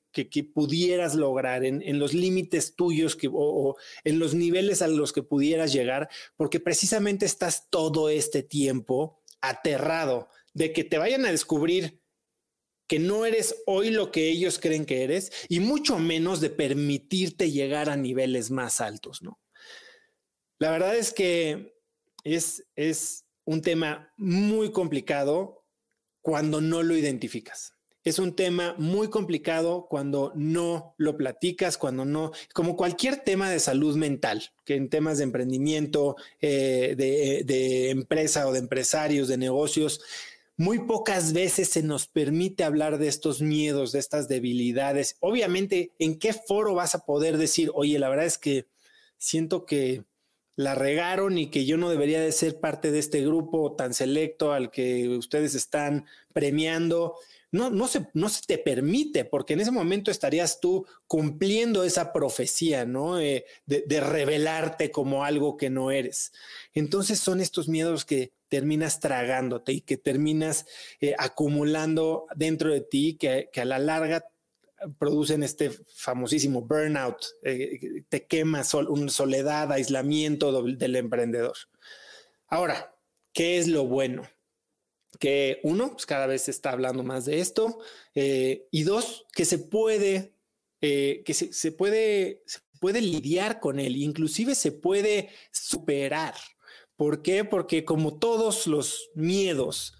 pudieras 0.52 1.14
lograr, 1.14 1.64
en, 1.64 1.98
los 2.00 2.12
límites 2.12 2.74
tuyos 2.74 3.14
que, 3.14 3.30
o, 3.32 3.76
en 4.02 4.18
los 4.18 4.34
niveles 4.34 4.82
a 4.82 4.88
los 4.88 5.12
que 5.12 5.22
pudieras 5.22 5.72
llegar, 5.72 6.08
porque 6.36 6.58
precisamente 6.58 7.24
estás 7.24 7.68
todo 7.70 8.08
este 8.08 8.42
tiempo 8.42 9.20
aterrado 9.40 10.28
de 10.52 10.72
que 10.72 10.84
te 10.84 10.98
vayan 10.98 11.24
a 11.24 11.30
descubrir 11.30 11.99
que 12.90 12.98
no 12.98 13.24
eres 13.24 13.54
hoy 13.66 13.90
lo 13.90 14.10
que 14.10 14.28
ellos 14.28 14.58
creen 14.58 14.84
que 14.84 15.04
eres 15.04 15.30
y 15.48 15.60
mucho 15.60 16.00
menos 16.00 16.40
de 16.40 16.50
permitirte 16.50 17.52
llegar 17.52 17.88
a 17.88 17.94
niveles 17.94 18.50
más 18.50 18.80
altos, 18.80 19.22
¿no? 19.22 19.38
La 20.58 20.72
verdad 20.72 20.96
es 20.96 21.12
que 21.12 21.76
es, 22.24 22.66
es 22.74 23.26
un 23.44 23.62
tema 23.62 24.12
muy 24.16 24.72
complicado 24.72 25.64
cuando 26.20 26.60
no 26.60 26.82
lo 26.82 26.96
identificas. 26.96 27.74
Es 28.02 28.18
un 28.18 28.34
tema 28.34 28.74
muy 28.76 29.08
complicado 29.08 29.86
cuando 29.88 30.32
no 30.34 30.96
lo 30.98 31.16
platicas, 31.16 31.78
cuando 31.78 32.04
no, 32.04 32.32
como 32.54 32.74
cualquier 32.74 33.18
tema 33.18 33.48
de 33.50 33.60
salud 33.60 33.96
mental, 33.96 34.50
que 34.64 34.74
en 34.74 34.90
temas 34.90 35.18
de 35.18 35.24
emprendimiento, 35.24 36.16
eh, 36.40 36.96
de, 36.96 37.44
de 37.44 37.90
empresa 37.90 38.48
o 38.48 38.52
de 38.52 38.58
empresarios, 38.58 39.28
de 39.28 39.36
negocios, 39.36 40.00
muy 40.60 40.80
pocas 40.80 41.32
veces 41.32 41.70
se 41.70 41.82
nos 41.82 42.06
permite 42.06 42.64
hablar 42.64 42.98
de 42.98 43.08
estos 43.08 43.40
miedos, 43.40 43.92
de 43.92 43.98
estas 43.98 44.28
debilidades. 44.28 45.16
Obviamente, 45.20 45.94
¿en 45.98 46.18
qué 46.18 46.34
foro 46.34 46.74
vas 46.74 46.94
a 46.94 47.06
poder 47.06 47.38
decir, 47.38 47.70
oye, 47.72 47.98
la 47.98 48.10
verdad 48.10 48.26
es 48.26 48.36
que 48.36 48.66
siento 49.16 49.64
que 49.64 50.04
la 50.56 50.74
regaron 50.74 51.38
y 51.38 51.46
que 51.46 51.64
yo 51.64 51.78
no 51.78 51.88
debería 51.88 52.20
de 52.20 52.30
ser 52.30 52.60
parte 52.60 52.90
de 52.90 52.98
este 52.98 53.24
grupo 53.24 53.74
tan 53.74 53.94
selecto 53.94 54.52
al 54.52 54.70
que 54.70 55.08
ustedes 55.08 55.54
están 55.54 56.04
premiando? 56.34 57.16
No, 57.52 57.70
no, 57.70 57.88
se, 57.88 58.08
no 58.14 58.28
se 58.28 58.42
te 58.46 58.58
permite, 58.58 59.24
porque 59.24 59.54
en 59.54 59.60
ese 59.60 59.72
momento 59.72 60.10
estarías 60.10 60.60
tú 60.60 60.86
cumpliendo 61.06 61.82
esa 61.82 62.12
profecía, 62.12 62.84
¿no? 62.84 63.18
Eh, 63.20 63.44
de, 63.66 63.84
de 63.86 64.00
revelarte 64.00 64.90
como 64.90 65.24
algo 65.24 65.56
que 65.56 65.70
no 65.70 65.90
eres. 65.90 66.32
Entonces 66.74 67.18
son 67.18 67.40
estos 67.40 67.68
miedos 67.68 68.04
que 68.04 68.32
terminas 68.50 69.00
tragándote 69.00 69.72
y 69.72 69.80
que 69.80 69.96
terminas 69.96 70.66
eh, 71.00 71.14
acumulando 71.16 72.26
dentro 72.34 72.70
de 72.70 72.82
ti, 72.82 73.16
que, 73.18 73.48
a 73.54 73.64
la 73.64 73.78
larga 73.78 74.26
producen 74.98 75.42
este 75.42 75.70
famosísimo 75.70 76.62
burnout, 76.62 77.16
eh, 77.42 78.02
te 78.08 78.26
quema 78.26 78.62
una 78.88 79.10
soledad, 79.10 79.72
aislamiento 79.72 80.62
del 80.62 80.96
emprendedor. 80.96 81.56
Ahora, 82.48 82.94
¿qué 83.32 83.58
es 83.58 83.68
lo 83.68 83.86
bueno? 83.86 84.28
Que 85.18 85.60
uno, 85.64 85.92
pues 85.92 86.06
cada 86.06 86.26
vez 86.26 86.42
se 86.42 86.50
está 86.50 86.70
hablando 86.70 87.02
más 87.02 87.24
de 87.24 87.40
esto, 87.40 87.78
eh, 88.14 88.66
y 88.70 88.84
dos, 88.84 89.26
que 89.34 89.44
se 89.44 89.58
puede, 89.58 90.34
eh, 90.80 91.22
que 91.24 91.34
se, 91.34 91.72
puede, 91.72 92.42
se 92.46 92.60
puede 92.78 93.00
lidiar 93.00 93.60
con 93.60 93.80
él, 93.80 93.96
inclusive 93.96 94.54
se 94.54 94.72
puede 94.72 95.30
superar. 95.52 96.34
¿Por 96.96 97.22
qué? 97.22 97.44
Porque 97.44 97.84
como 97.84 98.18
todos 98.18 98.66
los 98.66 99.10
miedos, 99.14 99.94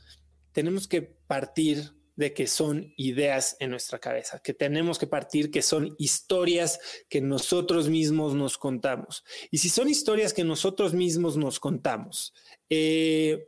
tenemos 0.53 0.87
que 0.87 1.03
partir 1.03 1.95
de 2.17 2.35
que 2.35 2.47
son 2.47 2.93
ideas 2.99 3.57
en 3.61 3.71
nuestra 3.71 3.99
cabeza, 3.99 4.41
que 4.41 4.53
tenemos 4.53 4.99
que 4.99 5.07
partir 5.07 5.51
que 5.51 5.63
son 5.63 5.95
historias 5.99 6.79
que 7.09 7.23
nosotros 7.23 7.89
mismos 7.89 8.35
nos 8.35 8.59
contamos. 8.59 9.25
Y 9.51 9.59
si 9.59 9.71
son 9.71 9.89
historias 9.89 10.35
que 10.35 10.45
nosotros 10.45 10.93
mismos 10.93 11.39
nos 11.39 11.59
contamos, 11.59 12.35
eh, 12.69 13.47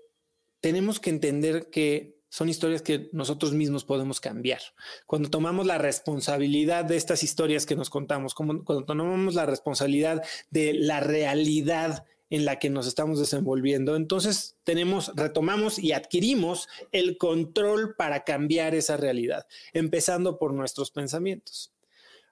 tenemos 0.63 1.01
que 1.01 1.11
entender 1.11 1.69
que 1.71 2.17
son 2.31 2.49
historias 2.49 2.81
que 2.81 3.11
nosotros 3.13 3.53
mismos 3.53 3.85
podemos 3.85 4.21
cambiar. 4.21 4.61
Cuando 5.07 5.29
tomamos 5.29 5.67
la 5.67 5.77
responsabilidad 5.77 6.87
de 6.87 6.97
estas 6.97 7.23
historias 7.23 7.67
que 7.67 7.77
nos 7.77 7.91
contamos, 7.91 8.33
como 8.33 8.65
cuando 8.65 8.87
tomamos 8.87 9.35
la 9.35 9.45
responsabilidad 9.45 10.23
de 10.51 10.73
la 10.73 11.01
realidad 11.01 12.07
en 12.31 12.47
la 12.47 12.59
que 12.59 12.71
nos 12.71 12.87
estamos 12.87 13.19
desenvolviendo. 13.19 13.95
Entonces 13.97 14.57
tenemos, 14.65 15.13
retomamos 15.15 15.79
y 15.79 15.93
adquirimos 15.93 16.69
el 16.91 17.19
control 17.19 17.95
para 17.95 18.25
cambiar 18.25 18.75
esa 18.75 18.97
realidad, 18.97 19.47
empezando 19.75 20.39
por 20.39 20.55
nuestros 20.55 20.91
pensamientos. 20.91 21.73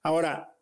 Ahora, 0.03 0.57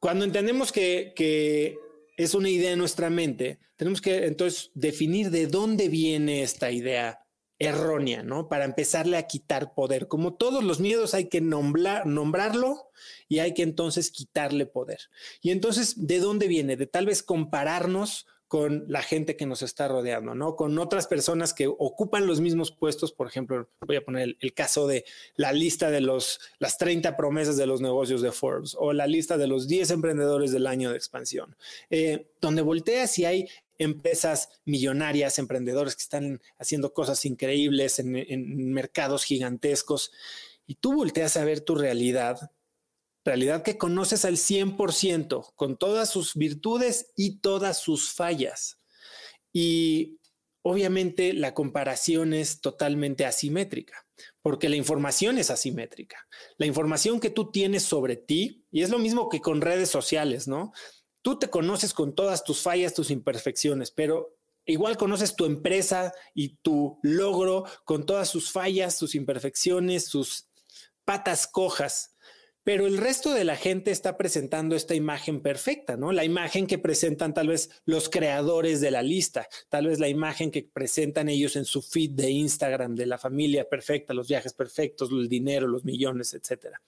cuando 0.00 0.24
entendemos 0.24 0.72
que, 0.72 1.12
que 1.14 1.78
es 2.16 2.34
una 2.34 2.48
idea 2.48 2.72
en 2.72 2.78
nuestra 2.78 3.10
mente, 3.10 3.58
tenemos 3.76 4.00
que 4.00 4.26
entonces 4.26 4.70
definir 4.74 5.30
de 5.30 5.46
dónde 5.46 5.88
viene 5.88 6.42
esta 6.42 6.70
idea 6.70 7.24
errónea, 7.58 8.22
¿no? 8.22 8.48
Para 8.48 8.64
empezarle 8.64 9.16
a 9.16 9.26
quitar 9.26 9.74
poder. 9.74 10.08
Como 10.08 10.34
todos 10.34 10.62
los 10.64 10.80
miedos 10.80 11.14
hay 11.14 11.28
que 11.28 11.40
nombrar, 11.40 12.06
nombrarlo 12.06 12.90
y 13.28 13.38
hay 13.38 13.54
que 13.54 13.62
entonces 13.62 14.10
quitarle 14.10 14.66
poder. 14.66 15.00
Y 15.40 15.50
entonces, 15.50 16.06
¿de 16.06 16.18
dónde 16.18 16.48
viene? 16.48 16.76
De 16.76 16.86
tal 16.86 17.06
vez 17.06 17.22
compararnos 17.22 18.26
con 18.54 18.84
la 18.86 19.02
gente 19.02 19.34
que 19.34 19.46
nos 19.46 19.62
está 19.62 19.88
rodeando, 19.88 20.36
¿no? 20.36 20.54
Con 20.54 20.78
otras 20.78 21.08
personas 21.08 21.52
que 21.52 21.66
ocupan 21.66 22.28
los 22.28 22.40
mismos 22.40 22.70
puestos, 22.70 23.10
por 23.10 23.26
ejemplo, 23.26 23.68
voy 23.84 23.96
a 23.96 24.04
poner 24.04 24.36
el, 24.38 24.54
caso 24.54 24.86
de 24.86 25.04
la 25.34 25.52
lista 25.52 25.90
de 25.90 26.00
los, 26.00 26.38
las 26.60 26.78
30 26.78 27.16
promesas 27.16 27.56
de 27.56 27.66
los 27.66 27.80
negocios 27.80 28.22
de 28.22 28.30
Forbes 28.30 28.76
o 28.78 28.92
la 28.92 29.08
lista 29.08 29.36
de 29.38 29.48
los 29.48 29.66
10 29.66 29.90
emprendedores 29.90 30.52
del 30.52 30.68
año 30.68 30.92
de 30.92 30.96
expansión, 30.96 31.56
eh, 31.90 32.28
donde 32.40 32.62
volteas 32.62 33.18
y 33.18 33.24
hay 33.24 33.48
empresas 33.76 34.50
millonarias, 34.64 35.40
emprendedores 35.40 35.96
que 35.96 36.02
están 36.02 36.40
haciendo 36.56 36.94
cosas 36.94 37.24
increíbles 37.24 37.98
en, 37.98 38.14
en 38.14 38.72
mercados 38.72 39.24
gigantescos 39.24 40.12
y 40.64 40.76
tú 40.76 40.94
volteas 40.94 41.36
a 41.36 41.44
ver 41.44 41.58
tu 41.58 41.74
realidad 41.74 42.52
realidad 43.24 43.62
que 43.62 43.78
conoces 43.78 44.24
al 44.24 44.36
100%, 44.36 45.52
con 45.54 45.76
todas 45.76 46.10
sus 46.10 46.34
virtudes 46.34 47.12
y 47.16 47.38
todas 47.38 47.78
sus 47.78 48.12
fallas. 48.12 48.80
Y 49.52 50.18
obviamente 50.62 51.32
la 51.32 51.54
comparación 51.54 52.34
es 52.34 52.60
totalmente 52.60 53.24
asimétrica, 53.24 54.06
porque 54.42 54.68
la 54.68 54.76
información 54.76 55.38
es 55.38 55.50
asimétrica. 55.50 56.26
La 56.58 56.66
información 56.66 57.20
que 57.20 57.30
tú 57.30 57.50
tienes 57.50 57.82
sobre 57.82 58.16
ti, 58.16 58.66
y 58.70 58.82
es 58.82 58.90
lo 58.90 58.98
mismo 58.98 59.28
que 59.28 59.40
con 59.40 59.60
redes 59.60 59.90
sociales, 59.90 60.46
¿no? 60.46 60.72
Tú 61.22 61.38
te 61.38 61.48
conoces 61.48 61.94
con 61.94 62.14
todas 62.14 62.44
tus 62.44 62.60
fallas, 62.60 62.94
tus 62.94 63.10
imperfecciones, 63.10 63.90
pero 63.90 64.36
igual 64.66 64.98
conoces 64.98 65.36
tu 65.36 65.46
empresa 65.46 66.12
y 66.34 66.56
tu 66.56 66.98
logro 67.02 67.64
con 67.84 68.04
todas 68.04 68.28
sus 68.28 68.50
fallas, 68.50 68.96
sus 68.98 69.14
imperfecciones, 69.14 70.06
sus 70.06 70.48
patas 71.04 71.46
cojas 71.46 72.13
pero 72.64 72.86
el 72.86 72.96
resto 72.96 73.34
de 73.34 73.44
la 73.44 73.56
gente 73.56 73.90
está 73.90 74.16
presentando 74.16 74.74
esta 74.74 74.94
imagen 74.94 75.40
perfecta, 75.40 75.98
¿no? 75.98 76.12
La 76.12 76.24
imagen 76.24 76.66
que 76.66 76.78
presentan 76.78 77.34
tal 77.34 77.48
vez 77.48 77.70
los 77.84 78.08
creadores 78.08 78.80
de 78.80 78.90
la 78.90 79.02
lista, 79.02 79.46
tal 79.68 79.86
vez 79.86 80.00
la 80.00 80.08
imagen 80.08 80.50
que 80.50 80.62
presentan 80.62 81.28
ellos 81.28 81.56
en 81.56 81.66
su 81.66 81.82
feed 81.82 82.12
de 82.12 82.30
Instagram 82.30 82.94
de 82.94 83.04
la 83.04 83.18
familia 83.18 83.68
perfecta, 83.68 84.14
los 84.14 84.28
viajes 84.28 84.54
perfectos, 84.54 85.10
el 85.12 85.28
dinero, 85.28 85.68
los 85.68 85.84
millones, 85.84 86.32
etcétera. 86.32 86.80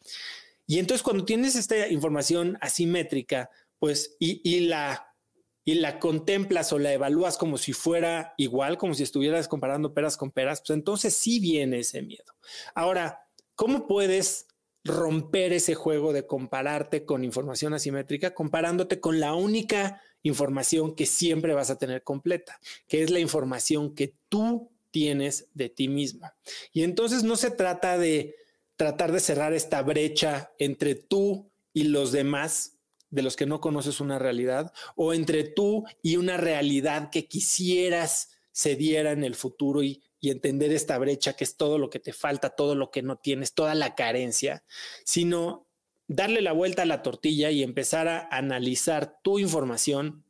Y 0.67 0.79
entonces 0.79 1.03
cuando 1.03 1.27
tienes 1.27 1.55
esta 1.55 1.89
información 1.89 2.57
asimétrica, 2.63 3.51
pues 3.79 4.17
y, 4.19 4.61
la 4.61 5.15
y 5.63 5.75
la 5.75 5.99
contemplas 5.99 6.73
o 6.73 6.79
la 6.79 6.93
evalúas 6.95 7.37
como 7.37 7.59
si 7.59 7.75
fuera 7.75 8.33
igual, 8.39 8.79
como 8.79 8.95
si 8.95 9.03
estuvieras 9.03 9.47
comparando 9.47 9.93
peras 9.93 10.17
con 10.17 10.31
peras, 10.31 10.61
pues 10.61 10.71
entonces 10.71 11.15
sí 11.15 11.39
viene 11.39 11.81
ese 11.81 12.01
miedo. 12.01 12.33
Ahora, 12.75 13.29
¿cómo 13.55 13.87
puedes 13.87 14.47
romper 14.87 15.53
ese 15.53 15.75
juego 15.75 16.13
de 16.13 16.27
compararte 16.27 17.05
con 17.05 17.25
información 17.25 17.75
asimétrica, 17.75 18.35
comparándote 18.35 19.01
con 19.01 19.21
la 19.21 19.35
única 19.35 20.03
información 20.23 20.95
que 20.95 21.07
siempre 21.07 21.55
vas 21.55 21.71
a 21.71 21.79
tener 21.79 22.03
completa, 22.03 22.61
que 22.89 23.03
es 23.03 23.11
la 23.11 23.21
información 23.21 23.95
que 23.95 24.15
tú 24.29 24.71
tienes 24.91 25.49
de 25.55 25.69
ti 25.69 25.89
misma. 25.89 26.35
Y 26.73 26.83
entonces 26.83 27.23
no 27.23 27.37
se 27.37 27.51
trata 27.51 27.99
de 27.99 28.37
tratar 28.77 29.13
de 29.13 29.21
cerrar 29.21 29.53
esta 29.53 29.83
brecha 29.83 30.53
entre 30.59 30.95
tú 30.95 31.51
y 31.73 31.85
los 31.85 32.13
demás 32.13 32.79
de 33.11 33.23
los 33.23 33.37
que 33.37 33.47
no 33.47 33.61
conoces 33.61 34.01
una 34.01 34.19
realidad 34.19 34.73
o 34.95 35.15
entre 35.15 35.45
tú 35.45 35.85
y 36.03 36.17
una 36.17 36.37
realidad 36.37 37.11
que 37.11 37.27
quisieras 37.27 38.31
se 38.53 38.75
diera 38.75 39.13
en 39.13 39.23
el 39.23 39.35
futuro 39.35 39.83
y 39.83 40.03
y 40.27 40.31
entender 40.31 40.73
esta 40.73 40.99
brecha 40.99 41.35
que 41.35 41.45
es 41.45 41.57
todo 41.57 41.79
lo 41.79 41.89
que 41.89 42.01
te 42.01 42.13
falta, 42.13 42.51
todo 42.51 42.75
lo 42.75 42.91
que 42.91 43.01
no 43.01 43.17
tienes, 43.17 43.55
toda 43.55 43.77
la 43.77 43.95
carencia, 43.95 44.65
sino 45.05 45.69
darle 46.09 46.41
la 46.41 46.51
vuelta 46.51 46.83
a 46.83 46.87
la 46.87 47.03
tortilla 47.03 47.53
y 47.53 47.63
empezar 47.63 48.09
a 48.09 48.27
analizar 48.33 49.21
tu 49.23 49.39
información 49.39 50.25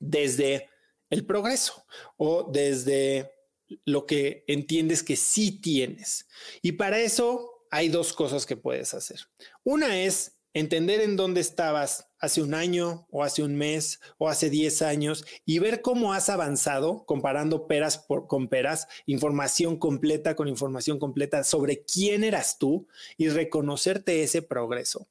desde 0.00 0.68
el 1.10 1.24
progreso 1.24 1.86
o 2.16 2.50
desde 2.50 3.30
lo 3.84 4.04
que 4.04 4.42
entiendes 4.48 5.04
que 5.04 5.14
sí 5.14 5.52
tienes. 5.60 6.26
Y 6.60 6.72
para 6.72 6.98
eso 6.98 7.68
hay 7.70 7.88
dos 7.88 8.12
cosas 8.12 8.46
que 8.46 8.56
puedes 8.56 8.94
hacer. 8.94 9.20
Una 9.62 10.00
es 10.00 10.38
entender 10.54 11.00
en 11.00 11.14
dónde 11.14 11.40
estabas 11.40 12.05
hace 12.18 12.42
un 12.42 12.54
año 12.54 13.06
o 13.10 13.22
hace 13.24 13.42
un 13.42 13.56
mes 13.56 14.00
o 14.18 14.28
hace 14.28 14.50
10 14.50 14.82
años 14.82 15.24
y 15.44 15.58
ver 15.58 15.82
cómo 15.82 16.12
has 16.12 16.28
avanzado 16.28 17.04
comparando 17.04 17.66
peras 17.66 18.04
con 18.26 18.48
peras, 18.48 18.88
información 19.06 19.78
completa 19.78 20.34
con 20.34 20.48
información 20.48 20.98
completa 20.98 21.44
sobre 21.44 21.84
quién 21.84 22.24
eras 22.24 22.58
tú 22.58 22.86
y 23.16 23.28
reconocerte 23.28 24.22
ese 24.22 24.42
progreso. 24.42 25.08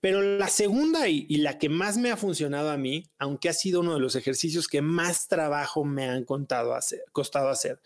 Pero 0.00 0.22
la 0.22 0.48
segunda 0.48 1.08
y, 1.08 1.26
la 1.38 1.58
que 1.58 1.68
más 1.68 1.96
me 1.96 2.10
ha 2.10 2.16
funcionado 2.16 2.70
a 2.70 2.76
mí, 2.76 3.10
aunque 3.18 3.48
ha 3.48 3.52
sido 3.52 3.80
uno 3.80 3.94
de 3.94 4.00
los 4.00 4.14
ejercicios 4.14 4.68
que 4.68 4.82
más 4.82 5.28
trabajo 5.28 5.84
me 5.84 6.04
han 6.04 6.24
costado 6.24 6.74
hacer, 6.74 7.80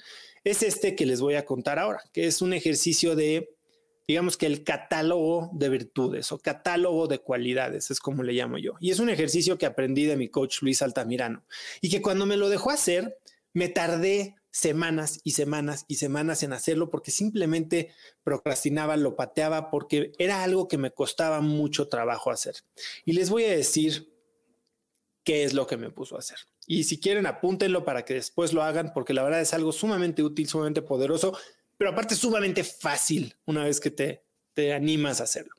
es 0.45 0.62
este 0.62 0.95
que 0.95 1.07
les 1.07 1.21
voy 1.21 1.35
a 1.35 1.45
contar 1.45 1.79
ahora, 1.79 2.03
que 2.12 2.27
es 2.27 2.43
un 2.43 2.53
ejercicio 2.53 3.17
de 3.17 3.55
digamos 4.11 4.37
que 4.37 4.47
el 4.47 4.64
catálogo 4.64 5.50
de 5.52 5.69
virtudes 5.69 6.33
o 6.33 6.38
catálogo 6.40 7.07
de 7.07 7.21
cualidades, 7.21 7.93
es 7.93 8.00
como 8.00 8.25
le 8.25 8.33
llamo 8.33 8.59
yo. 8.59 8.73
Y 8.81 8.90
es 8.90 8.99
un 8.99 9.09
ejercicio 9.09 9.57
que 9.57 9.67
aprendí 9.67 10.05
de 10.05 10.17
mi 10.17 10.29
coach 10.29 10.62
Luis 10.62 10.83
Altamirano 10.83 11.45
y 11.81 11.90
que 11.90 12.02
cuando 12.02 12.26
me 12.26 12.37
lo 12.37 12.49
dejó 12.49 12.73
hacer, 12.73 13.21
me 13.52 13.69
tardé 13.69 14.35
semanas 14.50 15.21
y 15.23 15.31
semanas 15.31 15.85
y 15.87 15.95
semanas 15.95 16.43
en 16.43 16.52
hacerlo 16.52 16.90
porque 16.90 17.12
simplemente 17.12 17.93
procrastinaba, 18.25 18.97
lo 18.97 19.14
pateaba 19.14 19.71
porque 19.71 20.11
era 20.19 20.43
algo 20.43 20.67
que 20.67 20.76
me 20.76 20.90
costaba 20.90 21.40
mucho 21.40 21.87
trabajo 21.87 22.33
hacer. 22.33 22.57
Y 23.05 23.12
les 23.12 23.31
voy 23.31 23.45
a 23.45 23.50
decir 23.50 24.12
qué 25.23 25.45
es 25.45 25.55
lo 25.55 25.69
que 25.69 25.76
me 25.76 25.90
puso 25.90 26.17
a 26.17 26.19
hacer. 26.19 26.38
Y 26.67 26.83
si 26.83 26.99
quieren, 26.99 27.26
apúntenlo 27.26 27.85
para 27.85 28.05
que 28.05 28.14
después 28.14 28.52
lo 28.52 28.64
hagan 28.64 28.90
porque 28.93 29.14
la 29.14 29.23
verdad 29.23 29.40
es 29.40 29.55
algo 29.55 29.71
sumamente 29.71 30.25
útil, 30.25 30.49
sumamente 30.49 30.83
poderoso 30.83 31.33
pero 31.81 31.93
aparte 31.93 32.13
es 32.13 32.21
sumamente 32.21 32.63
fácil 32.63 33.35
una 33.47 33.65
vez 33.65 33.81
que 33.81 33.91
te, 33.91 34.23
te 34.53 34.75
animas 34.75 35.19
a 35.19 35.25
hacerlo. 35.25 35.55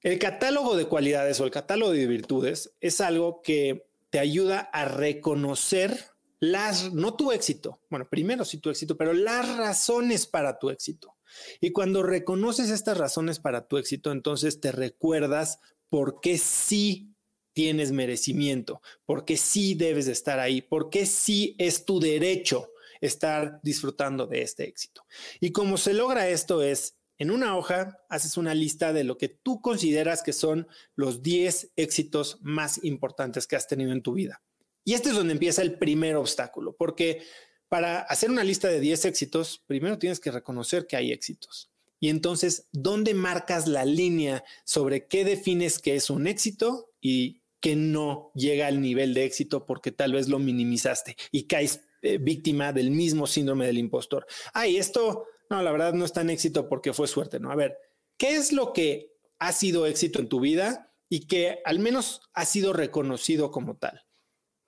El 0.00 0.16
catálogo 0.20 0.76
de 0.76 0.86
cualidades 0.86 1.40
o 1.40 1.44
el 1.44 1.50
catálogo 1.50 1.90
de 1.90 2.06
virtudes 2.06 2.76
es 2.80 3.00
algo 3.00 3.42
que 3.42 3.84
te 4.10 4.20
ayuda 4.20 4.60
a 4.60 4.84
reconocer 4.84 6.04
las, 6.38 6.92
no 6.92 7.14
tu 7.14 7.32
éxito, 7.32 7.80
bueno, 7.90 8.08
primero 8.08 8.44
sí 8.44 8.58
tu 8.58 8.70
éxito, 8.70 8.96
pero 8.96 9.12
las 9.12 9.56
razones 9.56 10.28
para 10.28 10.60
tu 10.60 10.70
éxito. 10.70 11.16
Y 11.60 11.72
cuando 11.72 12.04
reconoces 12.04 12.70
estas 12.70 12.96
razones 12.96 13.40
para 13.40 13.66
tu 13.66 13.76
éxito, 13.76 14.12
entonces 14.12 14.60
te 14.60 14.70
recuerdas 14.70 15.58
por 15.88 16.20
qué 16.20 16.38
sí 16.38 17.12
tienes 17.54 17.90
merecimiento, 17.90 18.80
por 19.04 19.24
qué 19.24 19.36
sí 19.36 19.74
debes 19.74 20.06
de 20.06 20.12
estar 20.12 20.38
ahí, 20.38 20.62
por 20.62 20.90
qué 20.90 21.06
sí 21.06 21.56
es 21.58 21.84
tu 21.84 21.98
derecho 21.98 22.70
estar 23.00 23.60
disfrutando 23.62 24.26
de 24.26 24.42
este 24.42 24.64
éxito. 24.68 25.04
Y 25.40 25.52
cómo 25.52 25.76
se 25.76 25.94
logra 25.94 26.28
esto 26.28 26.62
es, 26.62 26.96
en 27.18 27.30
una 27.30 27.56
hoja 27.56 27.98
haces 28.08 28.36
una 28.36 28.54
lista 28.54 28.92
de 28.92 29.04
lo 29.04 29.18
que 29.18 29.28
tú 29.28 29.60
consideras 29.60 30.22
que 30.22 30.32
son 30.32 30.66
los 30.96 31.22
10 31.22 31.72
éxitos 31.76 32.38
más 32.42 32.82
importantes 32.82 33.46
que 33.46 33.56
has 33.56 33.68
tenido 33.68 33.92
en 33.92 34.02
tu 34.02 34.14
vida. 34.14 34.42
Y 34.84 34.94
este 34.94 35.10
es 35.10 35.14
donde 35.14 35.32
empieza 35.32 35.62
el 35.62 35.78
primer 35.78 36.16
obstáculo, 36.16 36.76
porque 36.76 37.22
para 37.68 38.00
hacer 38.00 38.30
una 38.30 38.44
lista 38.44 38.68
de 38.68 38.80
10 38.80 39.06
éxitos, 39.06 39.62
primero 39.66 39.98
tienes 39.98 40.20
que 40.20 40.30
reconocer 40.30 40.86
que 40.86 40.96
hay 40.96 41.12
éxitos. 41.12 41.70
Y 42.00 42.10
entonces, 42.10 42.68
¿dónde 42.72 43.14
marcas 43.14 43.66
la 43.66 43.84
línea 43.84 44.44
sobre 44.64 45.06
qué 45.06 45.24
defines 45.24 45.78
que 45.78 45.96
es 45.96 46.10
un 46.10 46.26
éxito 46.26 46.90
y 47.00 47.40
que 47.60 47.76
no 47.76 48.30
llega 48.34 48.66
al 48.66 48.82
nivel 48.82 49.14
de 49.14 49.24
éxito 49.24 49.64
porque 49.64 49.90
tal 49.90 50.12
vez 50.12 50.28
lo 50.28 50.38
minimizaste 50.38 51.16
y 51.32 51.44
caes 51.44 51.80
eh, 52.04 52.18
víctima 52.18 52.72
del 52.72 52.90
mismo 52.90 53.26
síndrome 53.26 53.66
del 53.66 53.78
impostor? 53.78 54.26
Ay, 54.52 54.76
esto, 54.76 55.26
no, 55.50 55.62
la 55.62 55.72
verdad 55.72 55.94
no 55.94 56.04
es 56.04 56.12
tan 56.12 56.30
éxito 56.30 56.68
porque 56.68 56.92
fue 56.92 57.08
suerte, 57.08 57.40
¿no? 57.40 57.50
A 57.50 57.56
ver, 57.56 57.78
¿qué 58.16 58.36
es 58.36 58.52
lo 58.52 58.72
que 58.72 59.12
ha 59.38 59.52
sido 59.52 59.86
éxito 59.86 60.20
en 60.20 60.28
tu 60.28 60.40
vida 60.40 60.92
y 61.08 61.26
que 61.26 61.60
al 61.64 61.78
menos 61.78 62.20
ha 62.34 62.44
sido 62.44 62.72
reconocido 62.72 63.50
como 63.50 63.76
tal? 63.76 64.02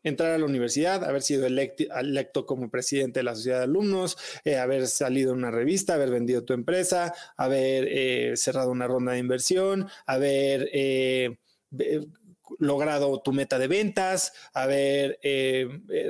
entrar 0.03 0.31
a 0.31 0.39
la 0.39 0.45
universidad, 0.45 1.03
haber 1.03 1.21
sido 1.21 1.47
electo 1.47 2.47
como 2.47 2.71
presidente 2.71 3.19
de 3.19 3.25
la 3.25 3.35
sociedad 3.35 3.59
de 3.59 3.65
alumnos, 3.65 4.17
eh, 4.45 4.57
haber 4.57 4.87
salido 4.87 5.33
en 5.33 5.39
una 5.39 5.51
revista, 5.51 5.95
haber 5.95 6.11
vendido 6.11 6.45
tu 6.45 6.53
empresa, 6.53 7.13
haber 7.37 7.89
eh, 7.91 8.37
cerrado 8.37 8.71
una 8.71 8.87
ronda 8.87 9.13
de 9.13 9.19
inversión, 9.19 9.89
haber 10.07 10.71
logrado 12.59 13.21
tu 13.21 13.33
meta 13.33 13.59
de 13.59 13.69
ventas, 13.69 14.33
haber 14.53 15.19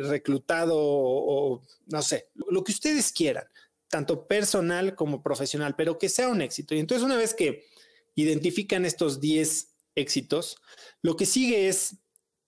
reclutado 0.03 0.75
o, 0.77 1.63
no 1.87 2.03
sé, 2.03 2.29
lo 2.35 2.63
que 2.65 2.73
ustedes 2.73 3.13
quieran, 3.13 3.45
tanto 3.89 4.27
personal 4.27 4.95
como 4.95 5.23
profesional, 5.23 5.75
pero 5.77 5.99
que 5.99 6.09
sea 6.09 6.29
un 6.29 6.43
éxito. 6.43 6.75
Y 6.75 6.81
entonces 6.81 7.05
una 7.05 7.17
vez 7.17 7.35
que 7.35 7.67
identifican 8.15 8.85
estos 8.85 9.21
10 9.21 9.75
éxitos, 9.95 10.57
lo 11.03 11.17
que 11.17 11.27
sigue 11.27 11.69
es 11.69 11.97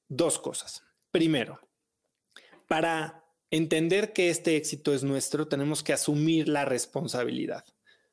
dos 0.08 0.38
cosas. 0.38 0.82
Primero, 1.10 1.60
para 2.66 3.24
entender 3.50 4.12
que 4.12 4.28
este 4.28 4.56
éxito 4.56 4.92
es 4.92 5.02
nuestro, 5.02 5.48
tenemos 5.48 5.82
que 5.82 5.92
asumir 5.92 6.48
la 6.48 6.64
responsabilidad. 6.64 7.64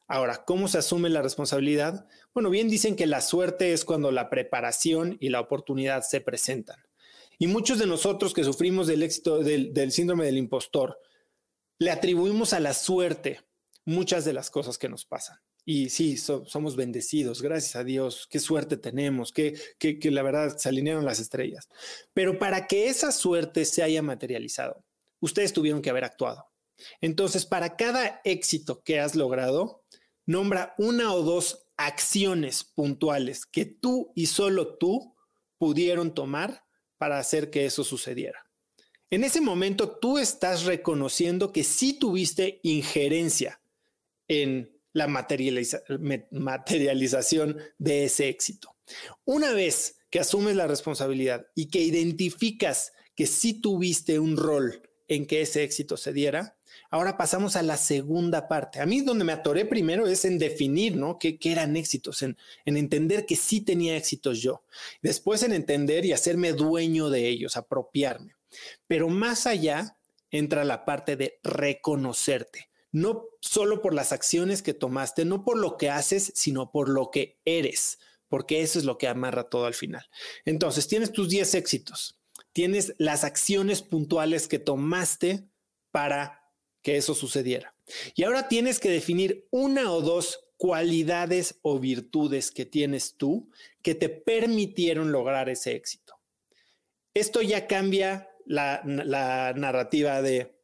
Ahora, 0.07 0.45
¿cómo 0.45 0.67
se 0.67 0.77
asume 0.77 1.09
la 1.09 1.21
responsabilidad? 1.21 2.07
Bueno, 2.33 2.49
bien 2.49 2.69
dicen 2.69 2.95
que 2.95 3.07
la 3.07 3.21
suerte 3.21 3.73
es 3.73 3.85
cuando 3.85 4.11
la 4.11 4.29
preparación 4.29 5.17
y 5.19 5.29
la 5.29 5.39
oportunidad 5.39 6.03
se 6.03 6.21
presentan. 6.21 6.77
Y 7.39 7.47
muchos 7.47 7.79
de 7.79 7.87
nosotros 7.87 8.33
que 8.33 8.43
sufrimos 8.43 8.87
del 8.87 9.03
éxito 9.03 9.39
del, 9.39 9.73
del 9.73 9.91
síndrome 9.91 10.25
del 10.25 10.37
impostor, 10.37 10.99
le 11.79 11.91
atribuimos 11.91 12.53
a 12.53 12.59
la 12.59 12.73
suerte 12.73 13.41
muchas 13.83 14.25
de 14.25 14.33
las 14.33 14.49
cosas 14.49 14.77
que 14.77 14.89
nos 14.89 15.05
pasan. 15.05 15.37
Y 15.67 15.89
sí, 15.89 16.15
somos 16.17 16.75
bendecidos, 16.75 17.41
gracias 17.41 17.75
a 17.75 17.83
Dios, 17.83 18.27
qué 18.29 18.39
suerte 18.39 18.77
tenemos, 18.77 19.31
que, 19.31 19.59
que, 19.79 19.97
que 19.97 20.11
la 20.11 20.21
verdad 20.21 20.55
se 20.57 20.69
alinearon 20.69 21.05
las 21.05 21.19
estrellas. 21.19 21.67
Pero 22.13 22.37
para 22.37 22.67
que 22.67 22.87
esa 22.87 23.11
suerte 23.11 23.65
se 23.65 23.81
haya 23.81 24.03
materializado, 24.03 24.85
ustedes 25.19 25.53
tuvieron 25.53 25.81
que 25.81 25.89
haber 25.89 26.03
actuado. 26.03 26.45
Entonces, 27.01 27.45
para 27.45 27.75
cada 27.77 28.21
éxito 28.23 28.83
que 28.83 28.99
has 28.99 29.15
logrado, 29.15 29.84
nombra 30.25 30.73
una 30.77 31.13
o 31.13 31.23
dos 31.23 31.67
acciones 31.77 32.63
puntuales 32.63 33.45
que 33.45 33.65
tú 33.65 34.11
y 34.15 34.27
solo 34.27 34.77
tú 34.77 35.15
pudieron 35.57 36.13
tomar 36.13 36.63
para 36.97 37.19
hacer 37.19 37.49
que 37.49 37.65
eso 37.65 37.83
sucediera. 37.83 38.49
En 39.09 39.23
ese 39.23 39.41
momento 39.41 39.97
tú 39.97 40.17
estás 40.17 40.65
reconociendo 40.65 41.51
que 41.51 41.63
sí 41.63 41.99
tuviste 41.99 42.59
injerencia 42.63 43.61
en 44.27 44.71
la 44.93 45.07
materialización 45.07 47.57
de 47.77 48.05
ese 48.05 48.29
éxito. 48.29 48.75
Una 49.25 49.51
vez 49.51 49.97
que 50.09 50.19
asumes 50.19 50.55
la 50.55 50.67
responsabilidad 50.67 51.47
y 51.53 51.67
que 51.67 51.81
identificas 51.81 52.93
que 53.15 53.27
sí 53.27 53.61
tuviste 53.61 54.19
un 54.19 54.37
rol 54.37 54.81
en 55.07 55.25
que 55.25 55.41
ese 55.41 55.63
éxito 55.63 55.97
se 55.97 56.13
diera, 56.13 56.57
ahora 56.89 57.17
pasamos 57.17 57.55
a 57.55 57.63
la 57.63 57.77
segunda 57.77 58.47
parte. 58.47 58.79
A 58.79 58.85
mí 58.85 59.01
donde 59.01 59.25
me 59.25 59.33
atoré 59.33 59.65
primero 59.65 60.07
es 60.07 60.25
en 60.25 60.39
definir, 60.39 60.95
¿no? 60.95 61.19
¿Qué, 61.19 61.37
eran 61.43 61.75
éxitos? 61.75 62.21
En, 62.21 62.37
en 62.65 62.77
entender 62.77 63.25
que 63.25 63.35
sí 63.35 63.61
tenía 63.61 63.97
éxitos 63.97 64.41
yo. 64.41 64.63
Después 65.01 65.43
en 65.43 65.53
entender 65.53 66.05
y 66.05 66.13
hacerme 66.13 66.53
dueño 66.53 67.09
de 67.09 67.27
ellos, 67.27 67.57
apropiarme. 67.57 68.35
Pero 68.87 69.09
más 69.09 69.47
allá 69.47 69.97
entra 70.31 70.63
la 70.63 70.85
parte 70.85 71.15
de 71.15 71.39
reconocerte 71.43 72.69
no 72.95 73.25
solo 73.41 73.81
por 73.81 73.93
las 73.93 74.13
acciones 74.13 74.61
que 74.61 74.73
tomaste, 74.73 75.25
no 75.25 75.43
por 75.43 75.57
lo 75.57 75.75
que 75.75 75.89
haces, 75.89 76.31
sino 76.33 76.71
por 76.71 76.87
lo 76.87 77.11
que 77.11 77.41
eres, 77.43 77.99
porque 78.29 78.61
eso 78.61 78.79
es 78.79 78.85
lo 78.85 78.97
que 78.97 79.09
amarra 79.09 79.49
todo 79.49 79.65
al 79.65 79.73
final. 79.73 80.05
Entonces, 80.45 80.87
tienes 80.87 81.11
tus 81.11 81.27
10 81.27 81.55
éxitos, 81.55 82.17
tienes 82.53 82.95
las 82.97 83.25
acciones 83.25 83.81
puntuales 83.81 84.47
que 84.47 84.59
tomaste 84.59 85.43
para 85.91 86.44
que 86.85 86.97
eso 86.97 87.15
sucediera. 87.15 87.75
Y 88.13 88.25
ahora 88.25 88.47
tienes 88.47 88.79
que 88.79 88.91
definir 88.91 89.47
una 89.49 89.91
o 89.91 90.01
dos 90.01 90.45
cualidades 90.55 91.57
o 91.63 91.79
virtudes 91.79 92.51
que 92.51 92.67
tienes 92.67 93.15
tú 93.17 93.49
que 93.81 93.95
te 93.95 94.07
permitieron 94.07 95.11
lograr 95.11 95.49
ese 95.49 95.73
éxito. 95.73 96.19
Esto 97.15 97.41
ya 97.41 97.65
cambia 97.65 98.29
la, 98.45 98.83
narrativa 99.55 100.21
de 100.21 100.59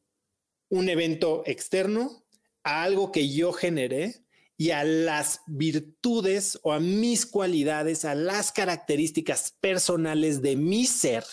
un 0.69 0.89
evento 0.89 1.41
externo 1.47 2.23
a 2.61 2.83
algo 2.83 3.11
que 3.11 3.27
yo 3.27 3.51
generé 3.51 4.23
y 4.57 4.69
a 4.69 4.83
las 4.83 5.41
virtudes 5.47 6.59
o 6.61 6.71
a 6.71 6.79
mis 6.79 7.25
cualidades, 7.25 8.05
a 8.05 8.13
las 8.13 8.51
características 8.51 9.55
personales 9.59 10.43
de 10.43 10.55
mi 10.55 10.85
ser, 10.85 11.23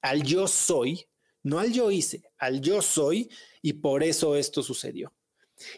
al 0.00 0.22
yo 0.22 0.48
soy, 0.48 1.09
no 1.42 1.58
al 1.58 1.72
yo 1.72 1.90
hice, 1.90 2.22
al 2.38 2.60
yo 2.60 2.82
soy, 2.82 3.30
y 3.62 3.74
por 3.74 4.02
eso 4.02 4.36
esto 4.36 4.62
sucedió. 4.62 5.12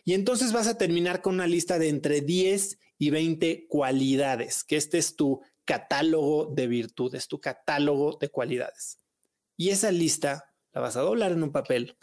Y 0.04 0.14
entonces 0.14 0.52
vas 0.52 0.66
a 0.66 0.78
terminar 0.78 1.22
con 1.22 1.34
una 1.34 1.46
lista 1.46 1.78
de 1.78 1.88
entre 1.88 2.20
10 2.20 2.78
y 2.98 3.10
20 3.10 3.66
cualidades, 3.68 4.64
que 4.64 4.76
este 4.76 4.98
es 4.98 5.16
tu 5.16 5.42
catálogo 5.64 6.46
de 6.46 6.66
virtudes, 6.66 7.28
tu 7.28 7.40
catálogo 7.40 8.18
de 8.20 8.28
cualidades. 8.28 8.98
Y 9.56 9.70
esa 9.70 9.90
lista 9.90 10.54
la 10.72 10.80
vas 10.80 10.96
a 10.96 11.00
doblar 11.02 11.32
en 11.32 11.42
un 11.42 11.52
papel 11.52 11.96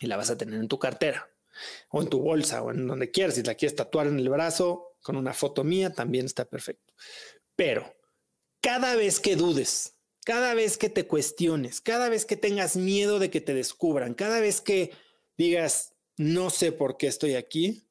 y 0.00 0.06
la 0.06 0.16
vas 0.16 0.30
a 0.30 0.36
tener 0.36 0.60
en 0.60 0.68
tu 0.68 0.78
cartera 0.78 1.28
o 1.90 2.02
en 2.02 2.08
tu 2.08 2.20
bolsa 2.20 2.62
o 2.62 2.70
en 2.70 2.86
donde 2.86 3.10
quieras. 3.10 3.34
Si 3.34 3.42
la 3.42 3.54
quieres 3.54 3.76
tatuar 3.76 4.06
en 4.06 4.18
el 4.18 4.28
brazo 4.28 4.96
con 5.02 5.16
una 5.16 5.32
foto 5.32 5.64
mía, 5.64 5.92
también 5.92 6.26
está 6.26 6.44
perfecto. 6.44 6.92
Pero 7.54 7.94
cada 8.60 8.94
vez 8.94 9.20
que 9.20 9.36
dudes, 9.36 9.95
cada 10.26 10.54
vez 10.54 10.76
que 10.76 10.88
te 10.90 11.06
cuestiones, 11.06 11.80
cada 11.80 12.08
vez 12.08 12.26
que 12.26 12.36
tengas 12.36 12.74
miedo 12.74 13.20
de 13.20 13.30
que 13.30 13.40
te 13.40 13.54
descubran, 13.54 14.12
cada 14.12 14.40
vez 14.40 14.60
que 14.60 14.90
digas, 15.38 15.94
no 16.16 16.50
sé 16.50 16.72
por 16.72 16.96
qué 16.96 17.06
estoy 17.06 17.36
aquí, 17.36 17.88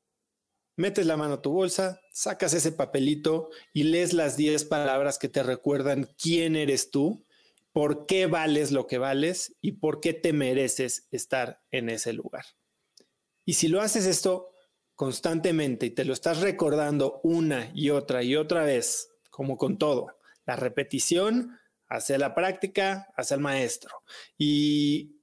metes 0.76 1.06
la 1.06 1.16
mano 1.16 1.36
a 1.36 1.42
tu 1.42 1.52
bolsa, 1.54 2.02
sacas 2.12 2.54
ese 2.54 2.74
papelito 2.74 3.52
y 3.72 3.84
lees 3.84 4.12
las 4.12 4.36
10 4.36 4.66
palabras 4.66 5.18
que 5.18 5.30
te 5.30 5.44
recuerdan 5.44 6.14
quién 6.22 6.58
eres 6.58 6.92
tú, 6.92 7.26
por 7.72 8.06
qué 8.06 8.28
vales 8.28 8.74
lo 8.74 8.86
que 8.86 8.98
vales 8.98 9.56
y 9.62 9.74
por 9.74 10.02
qué 10.02 10.14
te 10.14 10.34
mereces 10.34 11.08
estar 11.12 11.62
en 11.72 11.90
ese 11.90 12.12
lugar. 12.12 12.44
Y 13.46 13.54
si 13.54 13.70
lo 13.70 13.80
haces 13.80 14.06
esto 14.06 14.52
constantemente 14.94 15.86
y 15.86 15.92
te 15.92 16.04
lo 16.04 16.12
estás 16.12 16.42
recordando 16.42 17.22
una 17.24 17.72
y 17.74 17.92
otra 17.92 18.24
y 18.24 18.36
otra 18.36 18.66
vez, 18.66 19.08
como 19.30 19.58
con 19.58 19.78
todo, 19.78 20.18
la 20.46 20.58
repetición 20.58 21.58
hace 21.88 22.18
la 22.18 22.34
práctica, 22.36 23.08
hace 23.16 23.36
el 23.36 23.42
maestro. 23.42 24.04
Y 24.38 25.22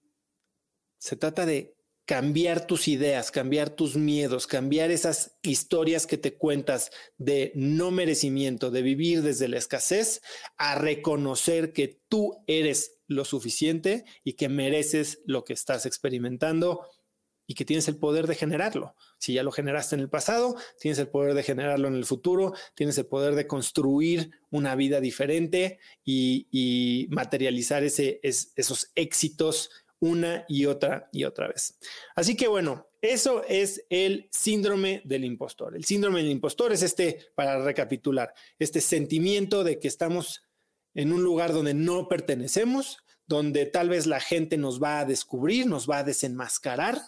se 0.98 1.16
trata 1.16 1.46
de 1.46 1.74
cambiar 2.04 2.66
tus 2.66 2.88
ideas, 2.88 3.30
cambiar 3.30 3.70
tus 3.70 3.96
miedos, 3.96 4.46
cambiar 4.46 4.90
esas 4.90 5.38
historias 5.42 6.06
que 6.06 6.18
te 6.18 6.36
cuentas 6.36 6.90
de 7.16 7.52
no 7.54 7.90
merecimiento, 7.90 8.70
de 8.70 8.82
vivir 8.82 9.22
desde 9.22 9.48
la 9.48 9.58
escasez, 9.58 10.20
a 10.56 10.74
reconocer 10.74 11.72
que 11.72 12.00
tú 12.08 12.42
eres 12.46 12.98
lo 13.06 13.24
suficiente 13.24 14.04
y 14.24 14.34
que 14.34 14.48
mereces 14.48 15.20
lo 15.26 15.44
que 15.44 15.52
estás 15.52 15.86
experimentando 15.86 16.86
y 17.46 17.54
que 17.54 17.64
tienes 17.64 17.88
el 17.88 17.96
poder 17.96 18.26
de 18.26 18.34
generarlo. 18.34 18.94
Si 19.18 19.34
ya 19.34 19.42
lo 19.42 19.52
generaste 19.52 19.94
en 19.94 20.00
el 20.00 20.08
pasado, 20.08 20.56
tienes 20.80 20.98
el 20.98 21.08
poder 21.08 21.34
de 21.34 21.42
generarlo 21.42 21.88
en 21.88 21.94
el 21.94 22.04
futuro, 22.04 22.54
tienes 22.74 22.96
el 22.98 23.06
poder 23.06 23.34
de 23.34 23.46
construir 23.46 24.30
una 24.50 24.74
vida 24.74 25.00
diferente 25.00 25.78
y, 26.04 27.08
materializar 27.10 27.82
ese, 27.84 28.20
esos 28.22 28.90
éxitos 28.94 29.70
una 30.02 30.44
y 30.48 30.66
otra 30.66 31.08
y 31.12 31.24
otra 31.24 31.46
vez. 31.46 31.78
Así 32.16 32.36
que 32.36 32.48
bueno, 32.48 32.88
eso 33.00 33.44
es 33.48 33.84
el 33.88 34.28
síndrome 34.32 35.00
del 35.04 35.24
impostor. 35.24 35.76
El 35.76 35.84
síndrome 35.84 36.22
del 36.22 36.30
impostor 36.32 36.72
es 36.72 36.82
este, 36.82 37.30
para 37.36 37.62
recapitular, 37.62 38.34
este 38.58 38.80
sentimiento 38.80 39.62
de 39.62 39.78
que 39.78 39.86
estamos 39.88 40.42
en 40.94 41.12
un 41.12 41.22
lugar 41.22 41.52
donde 41.52 41.74
no 41.74 42.08
pertenecemos, 42.08 42.98
donde 43.32 43.64
tal 43.64 43.88
vez 43.88 44.06
la 44.06 44.20
gente 44.20 44.58
nos 44.58 44.82
va 44.82 45.00
a 45.00 45.04
descubrir, 45.06 45.66
nos 45.66 45.88
va 45.88 45.98
a 45.98 46.04
desenmascarar, 46.04 47.00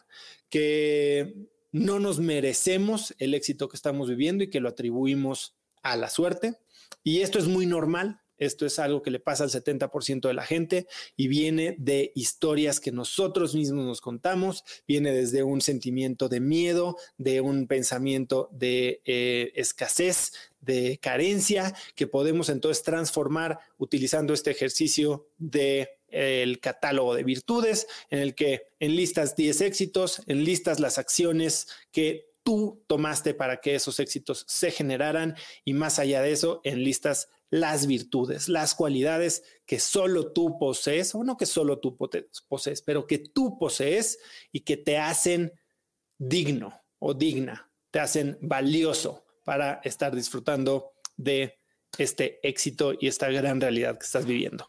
que 0.49 1.35
no 1.71 1.99
nos 1.99 2.19
merecemos 2.19 3.15
el 3.19 3.35
éxito 3.35 3.69
que 3.69 3.77
estamos 3.77 4.09
viviendo 4.09 4.43
y 4.43 4.49
que 4.49 4.61
lo 4.61 4.71
atribuimos 4.71 5.55
a 5.83 5.97
la 5.97 6.09
suerte. 6.09 6.57
Y 7.03 7.21
esto 7.21 7.39
es 7.39 7.47
muy 7.47 7.67
normal, 7.67 8.21
Esto 8.37 8.67
es 8.67 8.81
algo 8.81 9.01
que 9.01 9.13
le 9.13 9.21
pasa 9.21 9.45
al 9.45 9.51
70% 9.51 10.27
de 10.27 10.35
la 10.35 10.45
gente 10.45 10.89
y 11.17 11.29
viene 11.29 11.77
de 11.79 12.11
historias 12.17 12.81
que 12.81 12.91
nosotros 12.91 13.55
mismos 13.55 13.85
nos 13.87 14.01
contamos, 14.01 14.65
viene 14.89 15.13
desde 15.13 15.45
un 15.45 15.61
sentimiento 15.61 16.29
de 16.29 16.41
miedo, 16.41 16.97
de 17.17 17.41
un 17.41 17.69
pensamiento 17.69 18.49
de 18.51 19.03
eh, 19.05 19.53
escasez, 19.55 20.33
de 20.61 20.99
carencia, 21.01 21.75
que 21.95 22.09
podemos 22.09 22.49
entonces 22.49 22.83
transformar 22.83 23.61
utilizando 23.79 24.35
este 24.35 24.51
ejercicio 24.51 25.29
de 25.39 25.91
el 26.15 26.61
catálogo 26.61 27.15
de 27.15 27.25
virtudes, 27.25 27.87
en 28.11 28.21
el 28.21 28.35
que 28.35 28.69
enlistas 28.79 29.37
10 29.37 29.61
éxitos, 29.63 30.23
enlistas 30.27 30.81
las 30.81 30.99
acciones 30.99 31.69
que 31.91 32.35
tú 32.43 32.85
tomaste 32.87 33.35
para 33.35 33.61
que 33.61 33.75
esos 33.75 33.99
éxitos 33.99 34.45
se 34.47 34.71
generaran 34.71 35.35
y 35.65 35.73
más 35.73 35.99
allá 35.99 36.23
de 36.23 36.33
eso, 36.33 36.61
enlistas 36.63 37.29
las 37.51 37.87
virtudes, 37.87 38.49
las 38.49 38.75
cualidades 38.75 39.45
que 39.67 39.79
solo 39.79 40.33
tú 40.33 40.59
posees, 40.59 41.15
o 41.15 41.25
no 41.25 41.37
que 41.37 41.47
solo 41.47 41.79
tú 41.79 41.97
posees, 41.97 42.83
pero 42.83 43.07
que 43.07 43.19
tú 43.19 43.59
posees 43.59 44.19
y 44.53 44.61
que 44.61 44.77
te 44.77 44.99
hacen 44.99 45.53
digno 46.19 46.83
o 46.99 47.15
digna, 47.15 47.71
te 47.91 48.01
hacen 48.01 48.39
valioso 48.41 49.25
para 49.45 49.81
estar 49.85 50.15
disfrutando 50.15 50.93
de 51.17 51.59
este 51.97 52.41
éxito 52.47 52.95
y 52.99 53.07
esta 53.07 53.31
gran 53.31 53.61
realidad 53.61 53.99
que 53.99 54.05
estás 54.07 54.27
viviendo. 54.27 54.69